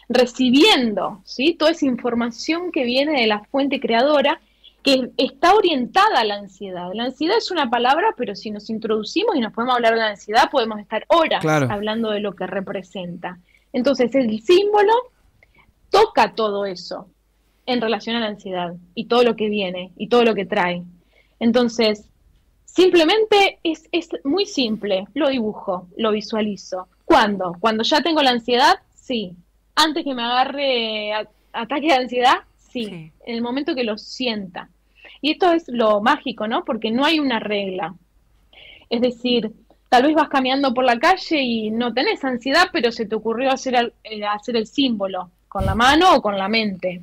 [0.09, 1.55] recibiendo ¿sí?
[1.55, 4.41] toda esa información que viene de la fuente creadora
[4.83, 6.91] que está orientada a la ansiedad.
[6.95, 10.09] La ansiedad es una palabra, pero si nos introducimos y nos podemos hablar de la
[10.09, 13.39] ansiedad, podemos estar horas hablando de lo que representa.
[13.73, 14.93] Entonces, el símbolo
[15.91, 17.09] toca todo eso
[17.67, 20.83] en relación a la ansiedad y todo lo que viene y todo lo que trae.
[21.41, 22.10] Entonces,
[22.73, 26.89] simplemente es, es muy simple, lo dibujo, lo visualizo.
[27.05, 27.57] ¿Cuándo?
[27.59, 29.33] Cuando ya tengo la ansiedad, sí.
[29.75, 31.13] Antes que me agarre
[31.53, 34.69] ataque de ansiedad, sí, en el momento que lo sienta.
[35.21, 36.65] Y esto es lo mágico, ¿no?
[36.65, 37.95] Porque no hay una regla.
[38.89, 39.53] Es decir,
[39.89, 43.51] tal vez vas caminando por la calle y no tenés ansiedad, pero se te ocurrió
[43.51, 47.03] hacer el, eh, hacer el símbolo con la mano o con la mente.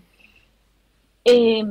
[1.23, 1.63] Eh,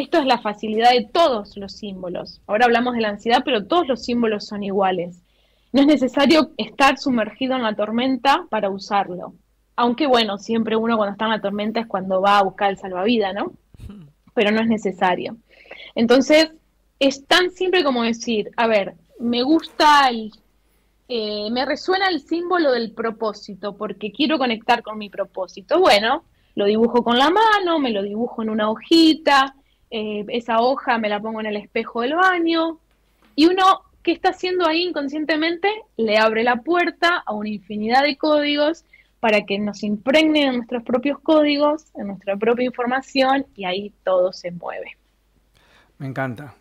[0.00, 2.40] esto es la facilidad de todos los símbolos.
[2.46, 5.22] Ahora hablamos de la ansiedad, pero todos los símbolos son iguales.
[5.72, 9.34] No es necesario estar sumergido en la tormenta para usarlo.
[9.76, 12.78] Aunque bueno, siempre uno cuando está en la tormenta es cuando va a buscar el
[12.78, 13.52] salvavidas, ¿no?
[14.34, 15.36] Pero no es necesario.
[15.94, 16.50] Entonces,
[16.98, 20.32] es tan simple como decir, a ver, me gusta el,
[21.08, 25.80] eh, me resuena el símbolo del propósito porque quiero conectar con mi propósito.
[25.80, 26.24] Bueno,
[26.54, 29.54] lo dibujo con la mano, me lo dibujo en una hojita,
[29.90, 32.78] eh, esa hoja me la pongo en el espejo del baño
[33.34, 35.68] y uno, ¿qué está haciendo ahí inconscientemente?
[35.96, 38.84] Le abre la puerta a una infinidad de códigos
[39.18, 44.32] para que nos impregnen en nuestros propios códigos, en nuestra propia información y ahí todo
[44.32, 44.96] se mueve.
[45.98, 46.54] Me encanta.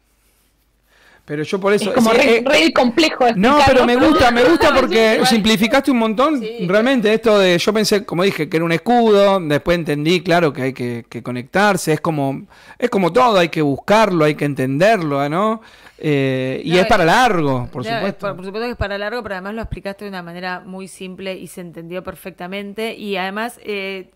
[1.29, 1.89] Pero yo por eso.
[1.89, 3.23] Es como re, eh, complejo.
[3.35, 6.43] No, pero me gusta, me gusta porque simplificaste un montón.
[6.65, 7.55] Realmente, esto de.
[7.59, 9.39] Yo pensé, como dije, que era un escudo.
[9.39, 11.93] Después entendí, claro, que hay que, conectarse.
[11.93, 12.47] Es como,
[12.79, 15.61] es como todo, hay que buscarlo, hay que entenderlo, ¿no?
[15.99, 18.35] Eh, y es para largo, por supuesto.
[18.35, 21.35] Por, supuesto que es para largo, pero además lo explicaste de una manera muy simple
[21.35, 22.95] y se entendió perfectamente.
[22.95, 24.09] Y además eh,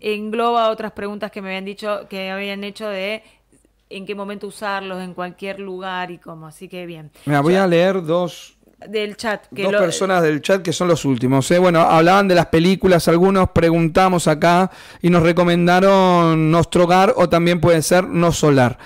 [0.00, 3.22] engloba otras preguntas que me habían dicho, que habían hecho de
[3.96, 6.46] en qué momento usarlos, en cualquier lugar y cómo.
[6.46, 7.10] Así que bien.
[7.26, 8.56] Mira, voy a leer dos
[8.88, 9.46] del chat.
[9.54, 11.50] Que Dos personas del chat que son los últimos.
[11.50, 11.58] ¿eh?
[11.58, 14.70] Bueno, hablaban de las películas, algunos preguntamos acá
[15.00, 18.78] y nos recomendaron Nostrogar o también puede ser No Solar,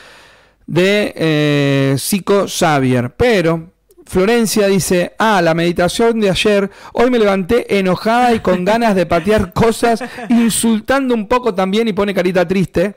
[0.67, 3.11] de eh, Psico Xavier.
[3.17, 3.71] Pero
[4.07, 9.07] Florencia dice, ah, la meditación de ayer, hoy me levanté enojada y con ganas de
[9.07, 12.97] patear cosas, insultando un poco también y pone carita triste.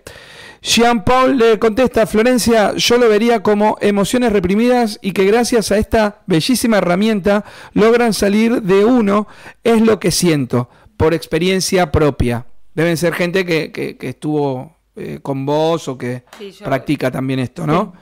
[0.61, 6.21] Jean-Paul le contesta, Florencia, yo lo vería como emociones reprimidas y que gracias a esta
[6.27, 7.43] bellísima herramienta
[7.73, 9.27] logran salir de uno,
[9.63, 12.45] es lo que siento, por experiencia propia.
[12.75, 16.23] Deben ser gente que, estuvo eh, con vos o que
[16.63, 17.93] practica también esto, ¿no?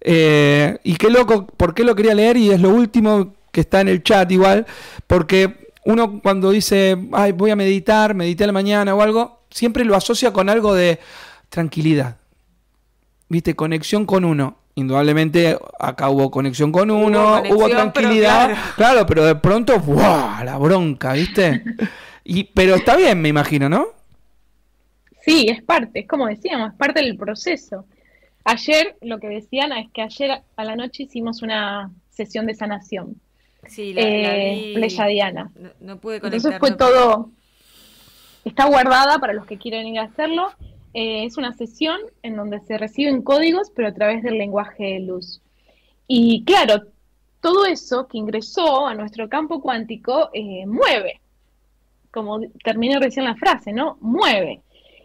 [0.00, 2.36] Eh, y qué loco, ¿por qué lo quería leer?
[2.36, 4.64] Y es lo último que está en el chat igual,
[5.08, 9.84] porque uno cuando dice, ay, voy a meditar, medité a la mañana o algo, siempre
[9.84, 11.00] lo asocia con algo de
[11.48, 12.16] tranquilidad.
[13.28, 13.54] ¿Viste?
[13.54, 14.58] Conexión con uno.
[14.74, 18.54] Indudablemente acá hubo conexión con uno, hubo, tranquilidad.
[18.76, 19.06] claro.
[19.06, 20.44] pero de pronto, ¡buah!
[20.44, 21.64] La bronca, ¿viste?
[22.24, 23.86] y, pero está bien, me imagino, ¿no?
[25.22, 27.86] Sí, es parte, es como decíamos, es parte del proceso.
[28.44, 33.16] Ayer, lo que decían es que ayer a la noche hicimos una sesión de sanación.
[33.66, 34.74] Sí, la, eh,
[35.80, 36.34] No, pude conectar.
[36.34, 37.30] Entonces fue todo,
[38.44, 40.52] está guardada para los que quieren ir a hacerlo.
[40.98, 45.00] Eh, es una sesión en donde se reciben códigos, pero a través del lenguaje de
[45.00, 45.42] luz.
[46.08, 46.84] Y claro,
[47.42, 51.20] todo eso que ingresó a nuestro campo cuántico eh, mueve,
[52.10, 53.98] como terminé recién la frase, ¿no?
[54.00, 54.62] Mueve.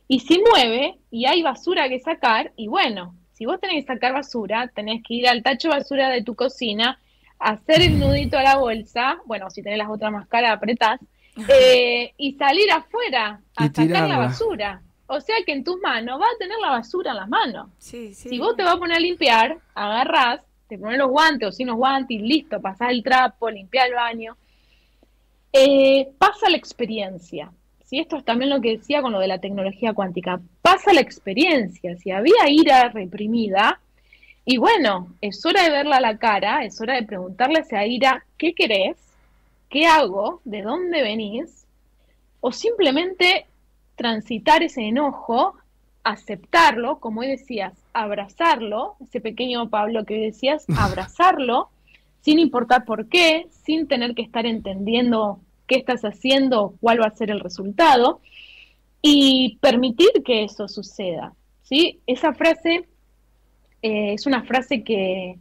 [0.08, 4.14] Y si mueve y hay basura que sacar, y bueno, si vos tenés que sacar
[4.14, 7.02] basura, tenés que ir al tacho basura de tu cocina,
[7.38, 11.02] hacer el nudito a la bolsa, bueno, si tenés las otras máscaras, apretás,
[11.50, 14.82] eh, y salir afuera a sacar la basura.
[15.14, 17.68] O sea que en tus manos va a tener la basura en las manos.
[17.80, 20.39] Si vos te vas a poner a limpiar, agarrás,
[20.70, 23.95] te pones los guantes o sin los guantes y listo, pasás el trapo, limpiar el
[23.95, 24.38] baño.
[25.51, 27.51] Eh, pasa la experiencia.
[27.84, 30.39] Si Esto es también lo que decía con lo de la tecnología cuántica.
[30.62, 31.97] Pasa la experiencia.
[31.97, 33.82] Si había ira reprimida,
[34.45, 37.86] y bueno, es hora de verla a la cara, es hora de preguntarle a esa
[37.86, 38.95] ira, ¿qué querés?
[39.70, 40.39] ¿Qué hago?
[40.45, 41.66] ¿De dónde venís?
[42.39, 43.47] O simplemente
[44.02, 45.54] transitar ese enojo,
[46.04, 51.70] aceptarlo, como hoy decías, abrazarlo, ese pequeño Pablo que hoy decías, abrazarlo,
[52.22, 57.16] sin importar por qué, sin tener que estar entendiendo qué estás haciendo, cuál va a
[57.16, 58.22] ser el resultado,
[59.04, 61.36] y permitir que eso suceda.
[61.62, 61.99] ¿sí?
[62.08, 62.88] Esa frase
[63.84, 65.38] eh, es una frase que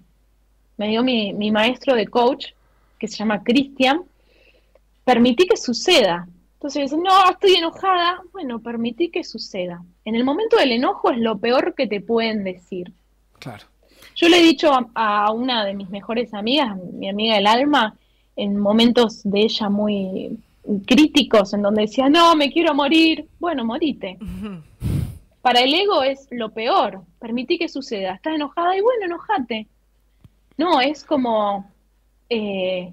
[0.76, 2.48] me dio mi, mi maestro de coach,
[2.98, 4.02] que se llama Cristian,
[5.02, 6.28] permití que suceda.
[6.60, 8.20] Entonces dicen, no, estoy enojada.
[8.32, 9.82] Bueno, permití que suceda.
[10.04, 12.92] En el momento del enojo es lo peor que te pueden decir.
[13.38, 13.64] Claro.
[14.14, 17.96] Yo le he dicho a, una de mis mejores amigas, mi amiga del alma,
[18.36, 20.38] en momentos de ella muy
[20.86, 23.26] críticos, en donde decía, no, me quiero morir.
[23.38, 24.18] Bueno, morite.
[25.40, 27.00] Para el ego es lo peor.
[27.18, 28.16] Permití que suceda.
[28.16, 29.66] Estás enojada y bueno, enojate.
[30.58, 31.72] No, es como
[32.28, 32.92] eh,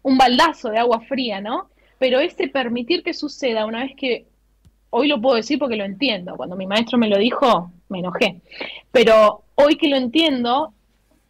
[0.00, 1.68] un baldazo de agua fría, ¿no?
[1.98, 4.26] Pero ese permitir que suceda una vez que,
[4.90, 8.40] hoy lo puedo decir porque lo entiendo, cuando mi maestro me lo dijo, me enojé,
[8.92, 10.72] pero hoy que lo entiendo,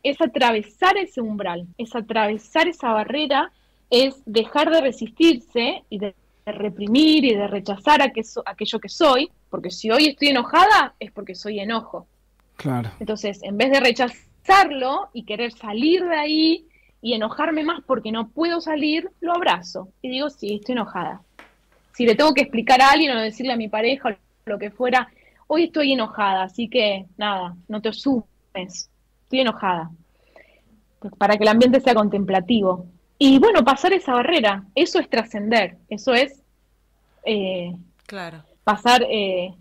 [0.02, 3.50] es atravesar ese umbral, es atravesar esa barrera,
[3.90, 6.14] es dejar de resistirse y de
[6.44, 11.58] reprimir y de rechazar aquello que soy, porque si hoy estoy enojada es porque soy
[11.58, 12.06] enojo.
[12.56, 12.90] Claro.
[13.00, 16.66] Entonces, en vez de rechazarlo y querer salir de ahí
[17.00, 21.22] y enojarme más porque no puedo salir, lo abrazo y digo, sí, estoy enojada.
[21.94, 24.70] Si le tengo que explicar a alguien o decirle a mi pareja o lo que
[24.70, 25.08] fuera,
[25.46, 28.90] hoy estoy enojada, así que nada, no te asumes,
[29.24, 29.90] estoy enojada.
[30.98, 32.86] Pues para que el ambiente sea contemplativo.
[33.18, 36.42] Y bueno, pasar esa barrera, eso es trascender, eso es
[37.24, 37.74] eh,
[38.06, 38.42] claro.
[38.62, 39.54] pasar eh,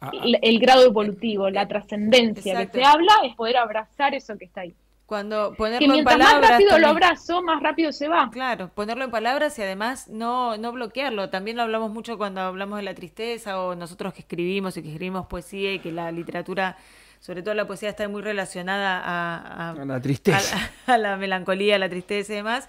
[0.00, 0.26] ah, ah.
[0.42, 4.74] el, grado evolutivo, la trascendencia que se habla, es poder abrazar eso que está ahí.
[5.14, 6.40] Cuando ponerlo en palabras.
[6.40, 8.30] Más rápido lo abrazo, más rápido se va.
[8.32, 11.30] Claro, ponerlo en palabras y además no, no bloquearlo.
[11.30, 14.88] También lo hablamos mucho cuando hablamos de la tristeza o nosotros que escribimos y que
[14.88, 16.76] escribimos poesía y que la literatura,
[17.20, 20.72] sobre todo la poesía, está muy relacionada a, la tristeza.
[20.88, 22.68] A, la melancolía, a la tristeza y demás.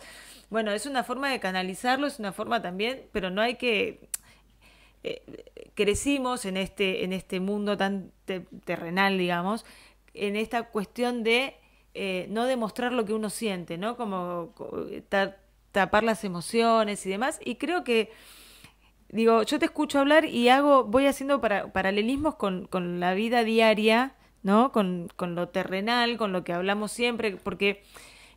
[0.51, 4.07] Bueno, es una forma de canalizarlo, es una forma también, pero no hay que.
[5.01, 5.23] Eh,
[5.73, 8.11] crecimos en este, en este mundo tan
[8.65, 9.65] terrenal, digamos,
[10.13, 11.55] en esta cuestión de
[11.95, 13.95] eh, no demostrar lo que uno siente, ¿no?
[13.95, 14.51] Como
[15.71, 17.39] tapar las emociones y demás.
[17.43, 18.11] Y creo que,
[19.09, 23.43] digo, yo te escucho hablar y hago, voy haciendo para, paralelismos con, con, la vida
[23.45, 24.71] diaria, ¿no?
[24.71, 27.83] Con, con lo terrenal, con lo que hablamos siempre, porque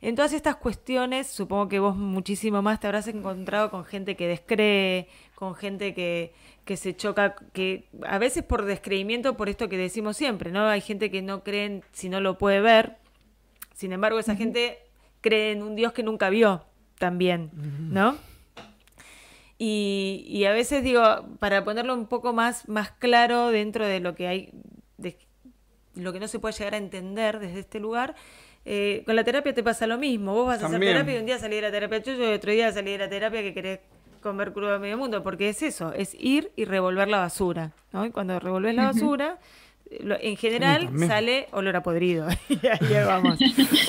[0.00, 4.28] en todas estas cuestiones, supongo que vos muchísimo más te habrás encontrado con gente que
[4.28, 6.32] descree, con gente que,
[6.64, 10.68] que se choca, que a veces por descreimiento, por esto que decimos siempre, ¿no?
[10.68, 12.98] Hay gente que no cree si no lo puede ver,
[13.78, 14.78] sin embargo, esa gente
[15.20, 16.64] cree en un Dios que nunca vio
[16.98, 17.52] también,
[17.92, 18.16] ¿no?
[19.56, 21.00] Y, a veces digo,
[21.38, 24.50] para ponerlo un poco más, más claro dentro de lo que hay,
[24.96, 25.16] de
[25.94, 28.16] lo que no se puede llegar a entender desde este lugar,
[28.64, 30.34] eh, con la terapia te pasa lo mismo.
[30.34, 32.50] Vos vas a hacer terapia y un día salir de la terapia tuyo y otro
[32.50, 33.78] día salir de la terapia que querés
[34.20, 38.04] comer crudo a medio mundo, porque es eso, es ir y revolver la basura, ¿no?
[38.04, 39.38] Y cuando revolves la basura
[39.90, 42.28] en general sale olor a podrido.
[42.48, 43.38] y ahí vamos.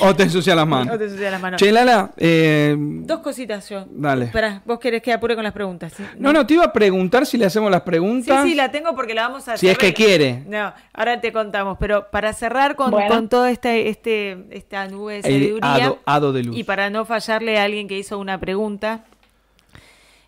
[0.00, 0.94] o te ensucia las manos.
[0.94, 1.60] O te ensucia las manos.
[1.60, 3.86] Che, Lala, eh, Dos cositas yo.
[3.90, 4.26] Dale.
[4.26, 5.92] Espera, vos querés que apure con las preguntas.
[6.18, 8.42] No, no, te iba a preguntar si le hacemos las preguntas.
[8.42, 9.58] Sí, sí, la tengo porque la vamos a hacer.
[9.58, 10.44] Si es que quiere.
[10.46, 11.76] No, ahora te contamos.
[11.78, 15.96] Pero para cerrar con, con toda esta, este, esta nube de sabiduría.
[16.04, 16.56] Ado, de luz.
[16.56, 19.04] Y para no fallarle a alguien que hizo una pregunta,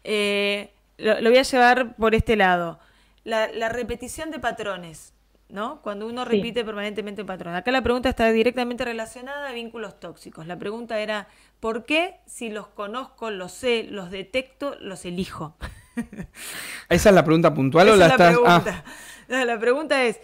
[0.04, 2.78] eh, lo, voy a llevar por este lado.
[3.24, 5.11] la repetición de patrones.
[5.53, 5.82] ¿No?
[5.82, 7.55] Cuando uno repite permanentemente un patrón.
[7.55, 10.46] Acá la pregunta está directamente relacionada a vínculos tóxicos.
[10.46, 11.28] La pregunta era,
[11.61, 15.55] ¿por qué si los conozco, los sé, los detecto, los elijo?
[16.88, 18.84] ¿Esa es la pregunta puntual o la, es la Pregunta.
[19.28, 19.44] Ah.
[19.44, 20.20] la pregunta es,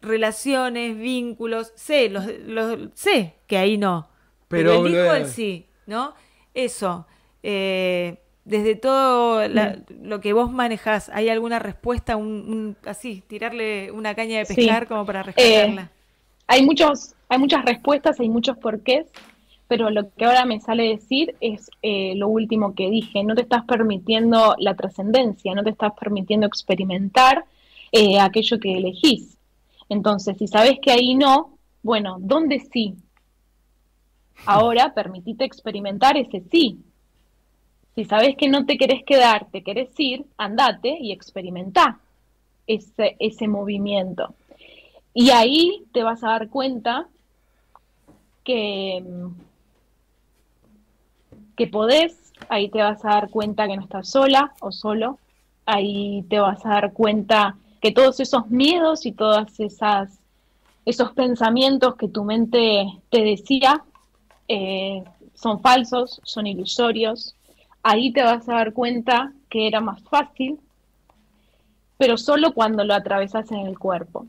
[0.00, 4.08] relaciones, vínculos, sé, los, los sé que ahí no.
[4.48, 6.14] Pero, elijo el sí, ¿no?
[6.54, 7.06] Eso.
[7.42, 10.04] Eh, desde todo mm.
[10.06, 15.06] lo que vos manejás, ¿hay alguna respuesta, un, así, tirarle una caña de pescar como
[15.06, 15.82] para rescatarla?
[15.82, 15.88] Eh,
[16.48, 19.06] hay, muchos, hay muchas respuestas, hay muchos porqués,
[19.68, 23.42] pero lo que ahora me sale decir es eh, lo último que dije, no te
[23.42, 27.44] estás permitiendo la trascendencia, no te estás permitiendo experimentar
[27.92, 29.38] eh, aquello que elegís.
[29.88, 32.96] Entonces, si sabes que ahí no, bueno, ¿dónde sí?
[34.46, 36.80] Ahora permitite experimentar ese sí,
[37.94, 41.98] si sabes que no te querés quedar, te querés ir, andate y experimenta
[42.66, 44.34] ese, ese movimiento.
[45.14, 47.08] Y ahí te vas a dar cuenta
[48.44, 49.04] que,
[51.54, 55.18] que podés, ahí te vas a dar cuenta que no estás sola o solo,
[55.66, 60.18] ahí te vas a dar cuenta que todos esos miedos y todas esas
[60.84, 63.84] esos pensamientos que tu mente te decía
[64.48, 67.36] eh, son falsos, son ilusorios,
[67.82, 70.58] ahí te vas a dar cuenta que era más fácil,
[71.98, 74.26] pero solo cuando lo atravesas en el cuerpo.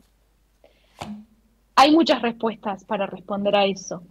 [1.76, 4.02] Hay muchas respuestas para responder a eso.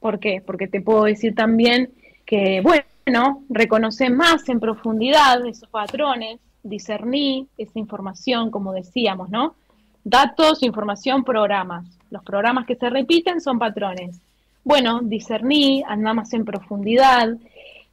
[0.00, 0.42] ¿Por qué?
[0.44, 1.92] Porque te puedo decir también
[2.24, 9.54] que, bueno, reconocer más en profundidad esos patrones, discernir esa información, como decíamos, ¿no?
[10.02, 11.86] Datos, información, programas.
[12.10, 14.20] Los programas que se repiten son patrones.
[14.64, 17.36] Bueno, discernir, andar más en profundidad,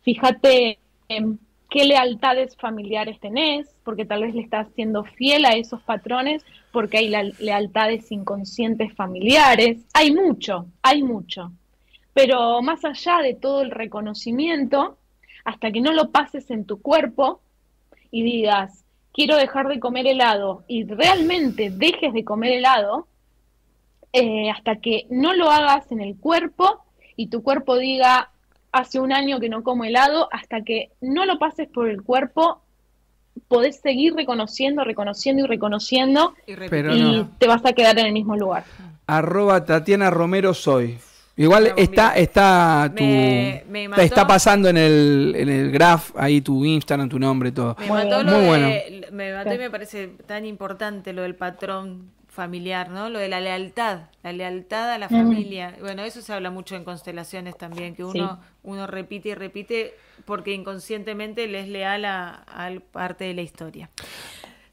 [0.01, 6.45] fíjate qué lealtades familiares tenés, porque tal vez le estás siendo fiel a esos patrones,
[6.71, 9.79] porque hay lealtades inconscientes familiares.
[9.93, 11.51] Hay mucho, hay mucho.
[12.13, 14.97] Pero más allá de todo el reconocimiento,
[15.45, 17.41] hasta que no lo pases en tu cuerpo
[18.11, 23.07] y digas, quiero dejar de comer helado y realmente dejes de comer helado,
[24.11, 26.83] eh, hasta que no lo hagas en el cuerpo
[27.15, 28.32] y tu cuerpo diga,
[28.74, 32.61] hace un año que no como helado, hasta que no lo pases por el cuerpo,
[33.47, 38.65] podés seguir reconociendo, reconociendo y reconociendo y, te vas a quedar en el mismo lugar.
[39.07, 40.97] Arroba Tatiana Romero Soy.
[41.36, 47.17] Igual está, está tu, está pasando en el, en el graph ahí tu Instagram, tu
[47.17, 47.76] nombre, todo.
[47.80, 48.67] Me mató Muy bueno.
[49.11, 53.09] me mató y me parece tan importante lo del patrón familiar, ¿no?
[53.09, 55.75] Lo de la lealtad, la lealtad a la familia.
[55.79, 59.93] Bueno, eso se habla mucho en constelaciones también, que uno, uno repite y repite
[60.25, 63.91] porque inconscientemente le es leal a, a parte de la historia.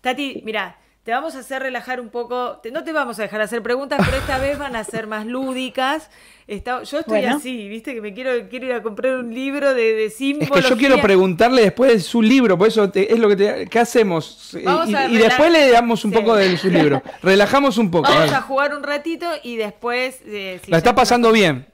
[0.01, 0.79] Tati, mira,
[1.11, 4.17] te vamos a hacer relajar un poco, no te vamos a dejar hacer preguntas, pero
[4.17, 6.09] esta vez van a ser más lúdicas.
[6.47, 10.11] yo estoy así, viste, que me quiero, quiero ir a comprar un libro de, de
[10.11, 10.57] símbolos.
[10.57, 13.67] Es que yo quiero preguntarle después de su libro, por eso es lo que te,
[13.67, 14.55] ¿qué hacemos?
[14.55, 17.03] Y, después le damos un poco de su libro.
[17.25, 18.09] Relajamos un poco.
[18.09, 20.21] Vamos a, jugar un ratito y después...
[20.27, 21.67] Eh, la está pasando bien.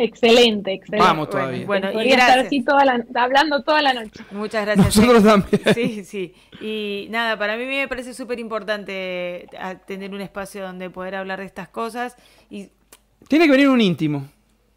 [0.00, 1.06] Excelente, excelente.
[1.06, 1.66] Vamos todavía.
[1.66, 4.24] Bueno, y estar así toda la, hablando toda la noche.
[4.30, 4.96] Muchas gracias.
[4.96, 5.74] Nosotros también.
[5.74, 6.34] Sí, sí.
[6.60, 9.46] Y nada, para mí me parece súper importante
[9.86, 12.16] tener un espacio donde poder hablar de estas cosas.
[12.48, 12.68] y
[13.28, 14.26] Tiene que venir un íntimo.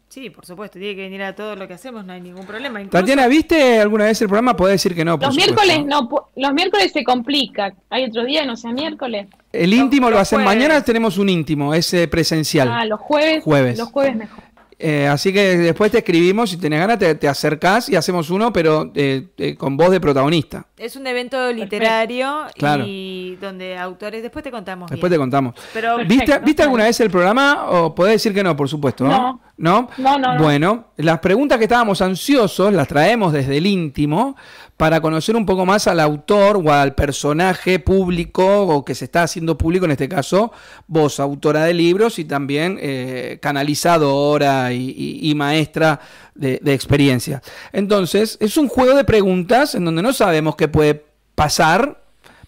[0.08, 2.80] Sí, por supuesto, tiene que venir a todo lo que hacemos, no hay ningún problema.
[2.88, 4.54] Tatiana, ¿viste alguna vez el programa?
[4.54, 5.16] Puede decir que no.
[5.16, 7.74] los miércoles no, los miércoles se complica.
[7.90, 9.26] Hay otro día, no sea miércoles.
[9.52, 12.68] El íntimo lo hacen mañana, tenemos un íntimo, es presencial.
[12.70, 13.42] Ah, los jueves.
[13.42, 13.76] jueves.
[13.76, 14.53] Los jueves mejor.
[14.78, 18.52] Eh, así que después te escribimos, si tenés ganas, te, te acercás y hacemos uno,
[18.52, 20.66] pero eh, eh, con voz de protagonista.
[20.76, 22.46] Es un evento literario
[22.84, 24.90] y donde autores, después te contamos.
[24.90, 25.54] Después te contamos.
[26.06, 27.66] ¿Viste, ¿viste alguna vez el programa?
[27.70, 29.10] O podés decir que no, por supuesto, ¿no?
[29.10, 29.40] ¿No?
[29.56, 34.36] No, no, Bueno, las preguntas que estábamos ansiosos las traemos desde el íntimo
[34.76, 39.22] para conocer un poco más al autor o al personaje público o que se está
[39.22, 40.50] haciendo público, en este caso,
[40.88, 46.00] vos, autora de libros y también eh, canalizadora y, maestra
[46.34, 47.40] de, de experiencia.
[47.72, 51.04] Entonces, es un juego de preguntas en donde no sabemos qué puede
[51.36, 52.03] pasar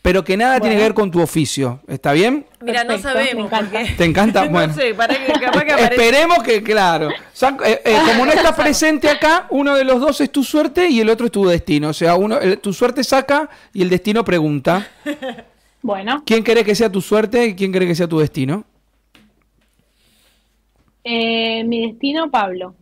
[0.06, 1.80] pero que nada tiene que ver con tu oficio.
[1.88, 2.46] ¿Está bien?
[2.60, 3.50] Mira, no sabemos.
[3.98, 4.44] ¿Te encanta?
[4.50, 4.72] Bueno.
[5.78, 7.10] Esperemos que, claro.
[7.10, 11.00] Eh, eh, como no estás presente acá, uno de los dos es tu suerte y
[11.00, 11.88] el otro es tu destino.
[11.88, 14.88] O sea, uno, tu suerte saca y el destino pregunta.
[15.82, 16.24] Bueno.
[16.26, 18.64] ¿Quién quiere que sea tu suerte y quién quiere que sea tu destino?
[21.04, 22.74] Eh, mi destino, Pablo.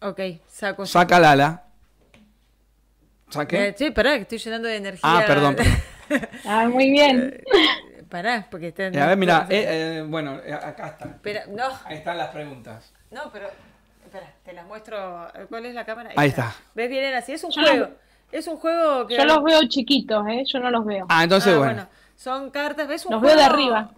[0.00, 0.84] Ok, saco.
[0.84, 1.66] Saca Lala.
[3.28, 3.76] ¿Saqué?
[3.78, 5.00] sí, pará, que estoy llenando de energía.
[5.04, 5.54] Ah, perdón.
[6.46, 7.42] ah, muy bien.
[7.44, 8.86] Eh, pará, porque está...
[8.86, 11.18] a ver, mira, eh, eh, bueno, acá están.
[11.22, 11.68] Pero, no.
[11.84, 12.92] Ahí están las preguntas.
[13.10, 13.48] No, pero...
[14.04, 15.30] Espera, te las muestro.
[15.50, 16.10] ¿Cuál es la cámara?
[16.16, 16.54] Ahí, está.
[16.74, 16.88] ¿Ves?
[16.88, 17.32] Vienen así.
[17.32, 17.88] Es un juego.
[18.32, 19.16] Es un juego que...
[19.16, 20.44] Yo los veo chiquitos, ¿eh?
[20.46, 21.06] Yo no los veo.
[21.10, 21.88] Ah, entonces ah, bueno.
[22.16, 22.88] Son cartas.
[22.88, 23.90] ¿Ves un los veo de arriba.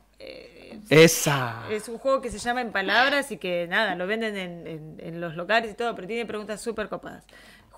[0.88, 1.62] Esa.
[1.70, 5.20] Es un juego que se llama En Palabras y que nada, lo venden en, en
[5.20, 7.24] los locales y todo, pero tiene preguntas súper copadas.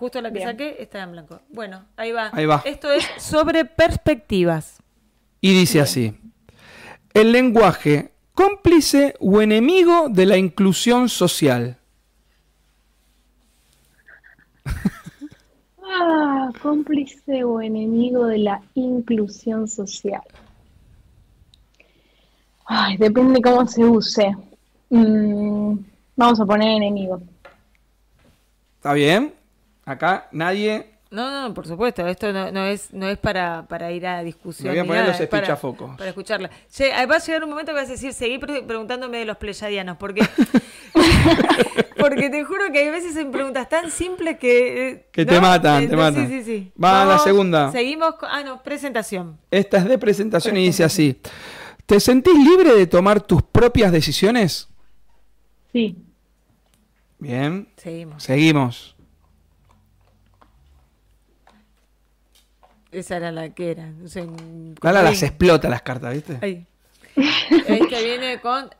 [0.02, 1.42] Justo la que saqué está en blanco.
[1.50, 2.30] Bueno, ahí va.
[2.32, 2.60] Ahí va.
[2.64, 4.82] Esto es sobre perspectivas.
[5.40, 6.18] Y dice así.
[7.14, 11.78] El lenguaje, cómplice o enemigo de la inclusión social.
[15.84, 20.22] Ah, cómplice o enemigo de la inclusión social.
[22.64, 24.34] Ay, depende cómo se use.
[24.88, 25.76] Mm,
[26.16, 27.20] vamos a poner enemigo.
[28.78, 29.34] ¿Está bien?
[29.84, 30.92] Acá nadie.
[31.10, 34.68] No, no, por supuesto, esto no, es no es para, para ir a discusión.
[34.68, 35.56] Me voy a poner los para,
[35.96, 36.48] Para escucharla.
[36.48, 40.22] va a llegar un momento que vas a decir, seguí preguntándome de los pleyadianos, porque
[41.98, 44.88] porque te juro que hay veces en preguntas tan simples que...
[44.88, 46.28] Eh, que te matan, te matan.
[46.28, 46.72] Sí, sí, sí.
[46.82, 47.70] Va a la segunda.
[47.70, 48.28] Seguimos con...
[48.30, 49.38] Ah, no, presentación.
[49.50, 51.20] Esta es de presentación y dice así.
[51.86, 54.68] ¿Te sentís libre de tomar tus propias decisiones?
[55.72, 55.96] Sí.
[57.18, 57.68] Bien.
[57.76, 58.22] Seguimos.
[58.22, 58.96] Seguimos.
[62.92, 63.86] Esa era la que era.
[63.86, 64.26] No sé,
[64.82, 66.38] las explota las cartas, ¿viste?
[66.42, 66.66] Ahí.
[67.16, 68.70] Este viene con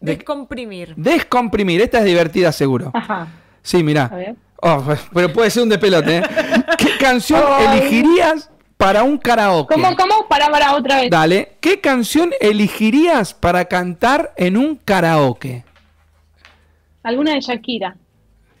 [0.00, 0.94] descomprimir.
[0.96, 1.80] Descomprimir.
[1.80, 2.90] Esta es divertida, seguro.
[2.94, 3.28] Ajá.
[3.62, 4.10] Sí, mirá.
[4.56, 6.18] Oh, pero puede ser un despelote.
[6.18, 6.22] ¿eh?
[6.78, 7.78] ¿Qué canción Ay.
[7.78, 9.74] elegirías para un karaoke?
[9.74, 10.28] ¿Cómo, cómo?
[10.28, 11.10] Para, para otra vez.
[11.10, 11.56] Dale.
[11.60, 15.64] ¿Qué canción elegirías para cantar en un karaoke?
[17.02, 17.96] Alguna de Shakira.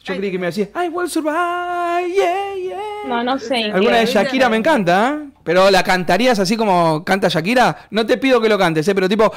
[0.04, 2.78] Yo creí que me decía, I will survive, yeah, yeah.
[3.06, 3.64] No, no sé.
[3.72, 4.06] Alguna de.
[4.06, 5.30] Shakira me encanta, ¿eh?
[5.42, 7.86] Pero la cantarías así como canta Shakira.
[7.90, 8.94] No te pido que lo cantes, ¿eh?
[8.94, 9.32] Pero tipo.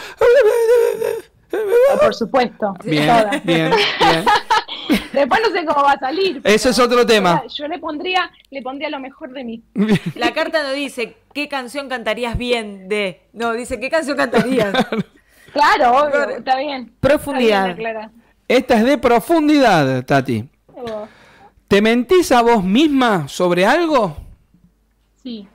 [2.01, 2.73] Por supuesto.
[2.83, 3.43] Bien, todas.
[3.45, 4.25] bien, bien.
[5.13, 6.41] Después no sé cómo va a salir.
[6.43, 7.43] Eso es otro tema.
[7.47, 9.63] Yo le pondría, le pondría lo mejor de mí.
[10.15, 13.21] La carta no dice qué canción cantarías bien de.
[13.31, 14.73] No, dice qué canción cantarías.
[15.53, 16.91] Claro, obvio, está bien.
[16.99, 17.69] Profundidad.
[17.69, 18.11] Está bien, Clara.
[18.47, 20.47] Esta es de profundidad, Tati.
[21.67, 24.15] ¿Te mentís a vos misma sobre algo?
[25.23, 25.47] sí.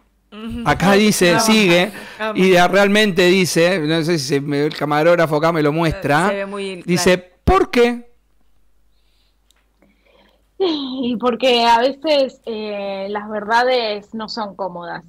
[0.64, 2.38] Acá dice, Vamos, sigue, vamos.
[2.38, 6.34] y realmente dice, no sé si se me- el camarógrafo acá me lo muestra, Se
[6.36, 7.34] ve muy dice, claro.
[7.44, 8.08] ¿por qué?
[10.58, 15.04] Y porque a veces eh, las verdades no son cómodas.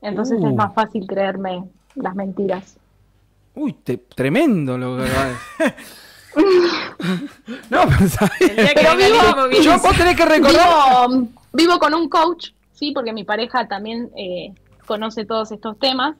[0.00, 0.48] Entonces Uh.
[0.48, 1.64] es más fácil creerme
[1.94, 2.76] las mentiras.
[3.54, 5.04] Uy, te- tremendo lo que
[7.70, 8.40] No, pero ¿sabes?
[8.40, 9.06] El día que Pero venga
[9.44, 9.62] el vivo-.
[9.62, 11.08] Yo vos tenés que recordar.
[11.08, 14.52] Vivo, vivo con un coach, sí, porque mi pareja también eh,
[14.86, 16.16] conoce todos estos temas.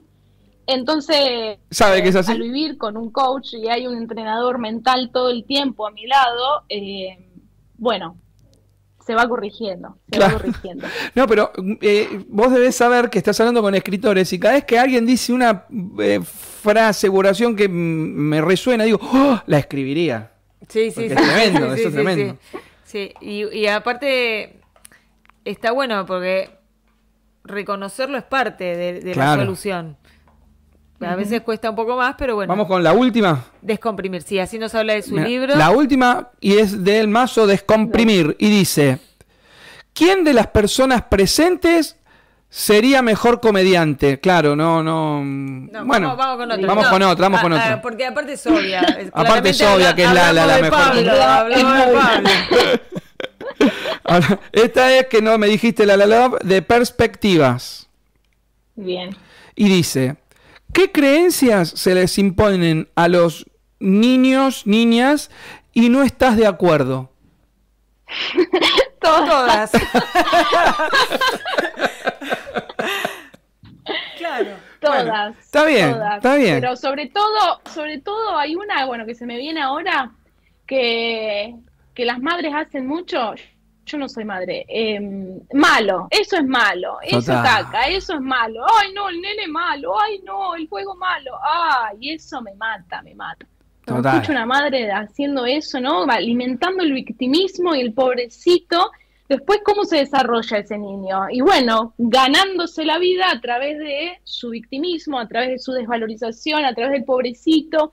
[0.67, 2.31] Entonces, Sabe que es así.
[2.33, 6.07] al vivir con un coach y hay un entrenador mental todo el tiempo a mi
[6.07, 7.19] lado, eh,
[7.79, 8.17] bueno,
[9.05, 10.35] se va corrigiendo, se Claro.
[10.35, 10.87] va corrigiendo.
[11.15, 11.51] No, pero
[11.81, 15.33] eh, vos debés saber que estás hablando con escritores y cada vez que alguien dice
[15.33, 15.67] una
[16.01, 20.31] eh, frase o oración que me resuena, digo, "Oh, la escribiría.
[20.69, 21.15] Sí, sí, Porque sí.
[21.15, 22.37] es tremendo, sí, eso sí, es tremendo.
[22.51, 24.61] Sí, Sí, Y, y aparte
[25.45, 26.51] está bueno porque
[27.45, 29.39] reconocerlo es parte de, de Claro.
[29.41, 29.97] la solución.
[31.07, 33.45] A veces cuesta un poco más, pero bueno, Vamos con la última.
[33.61, 34.23] descomprimir.
[34.23, 35.57] Sí, así nos habla de su Mira, libro.
[35.57, 38.99] La última y es del mazo Descomprimir y dice,
[39.95, 41.97] ¿quién de las personas presentes
[42.49, 44.21] sería mejor comediante?
[44.21, 45.23] Claro, no, no...
[45.25, 46.67] No, bueno, vamos, vamos con otra.
[46.67, 47.83] Vamos No, con otra, vamos ah, con ah, otra.
[47.83, 48.81] porque aparte es obvia.
[48.81, 50.93] Es- Aparte es obvia que es la- la- la hablamos de mejor.
[50.93, 52.29] Pablo, hablamos de Pablo.
[54.05, 57.89] Ahora, esta es que no me dijiste la la la de perspectivas.
[58.75, 59.17] Bien.
[59.55, 60.17] Y dice,
[60.73, 63.47] ¿qué creencias se les imponen a los
[63.79, 65.31] niños, niñas
[65.73, 67.11] y no estás de acuerdo?
[69.01, 69.71] Todas.
[69.71, 69.73] Todas.
[74.19, 74.51] claro.
[74.81, 75.37] Todas.
[75.39, 76.17] está bien, todas.
[76.17, 76.61] está bien.
[76.61, 80.11] Pero sobre todo, sobre todo hay una, bueno, que se me viene ahora,
[80.67, 81.55] que,
[81.95, 83.35] que las madres hacen mucho.
[83.85, 84.65] Yo no soy madre.
[84.69, 85.01] eh,
[85.53, 88.65] malo, eso es malo, eso es caca, eso es malo.
[88.81, 91.33] Ay, no, el nene malo, ay, no, el juego malo.
[91.43, 93.47] Ay, eso me mata, me mata.
[93.87, 96.05] Cuando escucho una madre haciendo eso, ¿no?
[96.05, 98.93] Alimentando el victimismo y el pobrecito.
[99.29, 101.29] Después, ¿cómo se desarrolla ese niño?
[101.31, 106.65] Y bueno, ganándose la vida a través de su victimismo, a través de su desvalorización,
[106.65, 107.93] a través del pobrecito.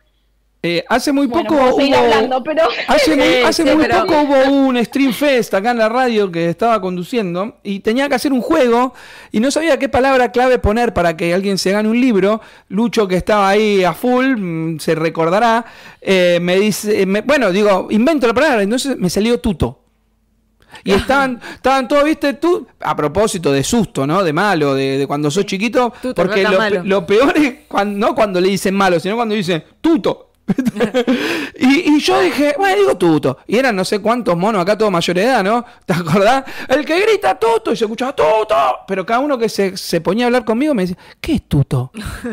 [0.61, 1.95] Eh, hace muy poco hubo...
[1.95, 5.71] hablando, pero Hace muy, Sí, hace sí, muy pero- poco hubo un Stream Fest acá
[5.71, 8.93] en la radio que estaba conduciendo y tenía que hacer un juego
[9.31, 12.41] y no sabía qué palabra clave poner para que alguien se gane un libro.
[12.67, 15.63] Lucho, que estaba ahí a full, mm, se recordará,
[16.01, 19.77] eh, me dice, me- bueno, digo, invento la palabra, entonces me salió tuto.
[20.83, 24.23] Y estaban, estaban todos, viste, tú, a propósito de susto, ¿no?
[24.23, 26.81] De malo, de, de cuando sos chiquito, Tuto, porque no lo, malo.
[26.83, 30.28] lo peor es cuando, no cuando le dicen malo, sino cuando dicen tuto.
[31.59, 33.37] y, y yo dije, bueno, digo tuto.
[33.47, 35.65] Y eran no sé cuántos monos acá, todo mayor edad, ¿no?
[35.85, 36.43] ¿Te acordás?
[36.67, 38.55] El que grita tuto y se escuchaba tuto.
[38.87, 41.91] Pero cada uno que se, se ponía a hablar conmigo me decía, ¿qué es tuto?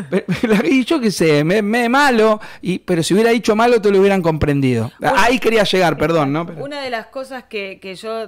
[0.69, 2.39] y yo qué sé, me, me malo.
[2.61, 4.91] Y, pero si hubiera dicho malo, te lo hubieran comprendido.
[5.01, 6.45] Ahí quería llegar, perdón, ¿no?
[6.45, 8.27] Pero- Una de las cosas que, que yo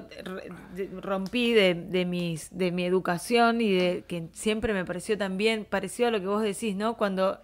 [1.01, 6.09] rompí de, de mis, de mi educación y de que siempre me pareció también parecido
[6.09, 6.95] a lo que vos decís, ¿no?
[6.97, 7.39] Cuando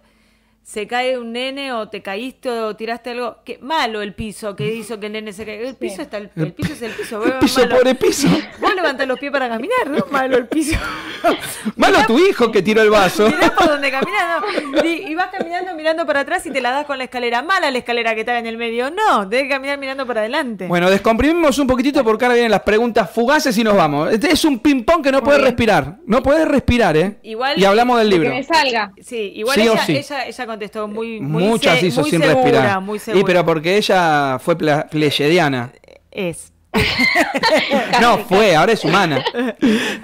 [0.66, 4.74] se cae un nene o te caíste o tiraste algo, que malo el piso que
[4.74, 5.68] hizo que el nene se caiga.
[5.68, 7.24] El piso está el, el piso es el piso.
[7.24, 7.76] el piso, malo.
[7.76, 8.26] pobre piso.
[8.58, 10.04] Vos levantás los pies para caminar, ¿no?
[10.10, 10.76] Malo el piso.
[11.76, 13.28] Malo tu hijo que tiró el vaso.
[13.30, 14.84] Mirá por donde caminas, no.
[14.84, 17.42] Y, y vas caminando mirando para atrás y te la das con la escalera.
[17.42, 18.90] Mala la escalera que está en el medio.
[18.90, 20.66] No, tenés que caminar mirando para adelante.
[20.66, 24.12] Bueno, descomprimimos un poquitito porque ahora vienen las preguntas fugaces y nos vamos.
[24.12, 25.98] Este es un ping-pong que no puedes respirar.
[26.06, 27.18] No puedes respirar, ¿eh?
[27.22, 28.34] Igual- y hablamos del de que libro.
[28.34, 28.92] me salga.
[29.00, 29.96] Sí, igual Sí o ella, sí.
[29.96, 32.80] ella, ella contestó muy, muy, Muchas se- hizo muy sin segura, respirar.
[32.80, 35.72] muy y pero porque ella fue ple- pleyediana.
[36.10, 36.52] Es.
[38.00, 39.24] No, fue, ahora es humana.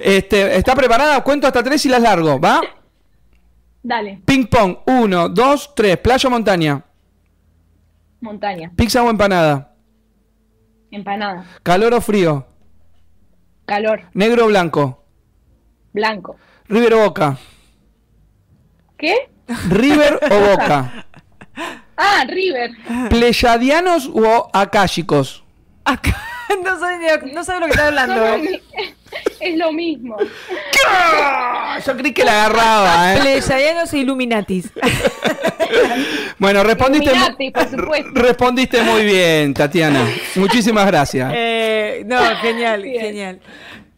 [0.00, 1.22] Este, ¿Está preparada?
[1.22, 2.60] Cuento hasta tres y las largo, ¿va?
[3.82, 5.96] Dale, Ping pong, uno, dos, tres.
[5.98, 6.82] Playa o montaña.
[8.20, 9.74] montaña, Pizza o empanada.
[10.90, 12.46] empanada, Calor o frío.
[13.66, 14.02] Calor.
[14.14, 15.04] Negro o blanco.
[15.92, 16.36] Blanco.
[16.68, 17.36] River o Boca.
[18.96, 19.28] ¿Qué?
[19.68, 21.06] River o Boca.
[21.96, 22.70] Ah, River.
[23.10, 25.44] Pleyadianos o acálicos.
[25.84, 26.16] Acá,
[26.64, 28.24] no sabe, no sabe lo que está hablando.
[29.40, 30.16] es lo mismo.
[31.86, 33.20] Yo creí que la agarraba, ¿eh?
[33.20, 34.70] Pleyadianos e Illuminatis.
[36.38, 38.10] Bueno, respondiste, Illuminati, por supuesto.
[38.14, 40.06] respondiste muy bien, Tatiana.
[40.34, 41.32] Muchísimas gracias.
[41.34, 43.00] Eh, no, genial, Bien.
[43.00, 43.40] genial.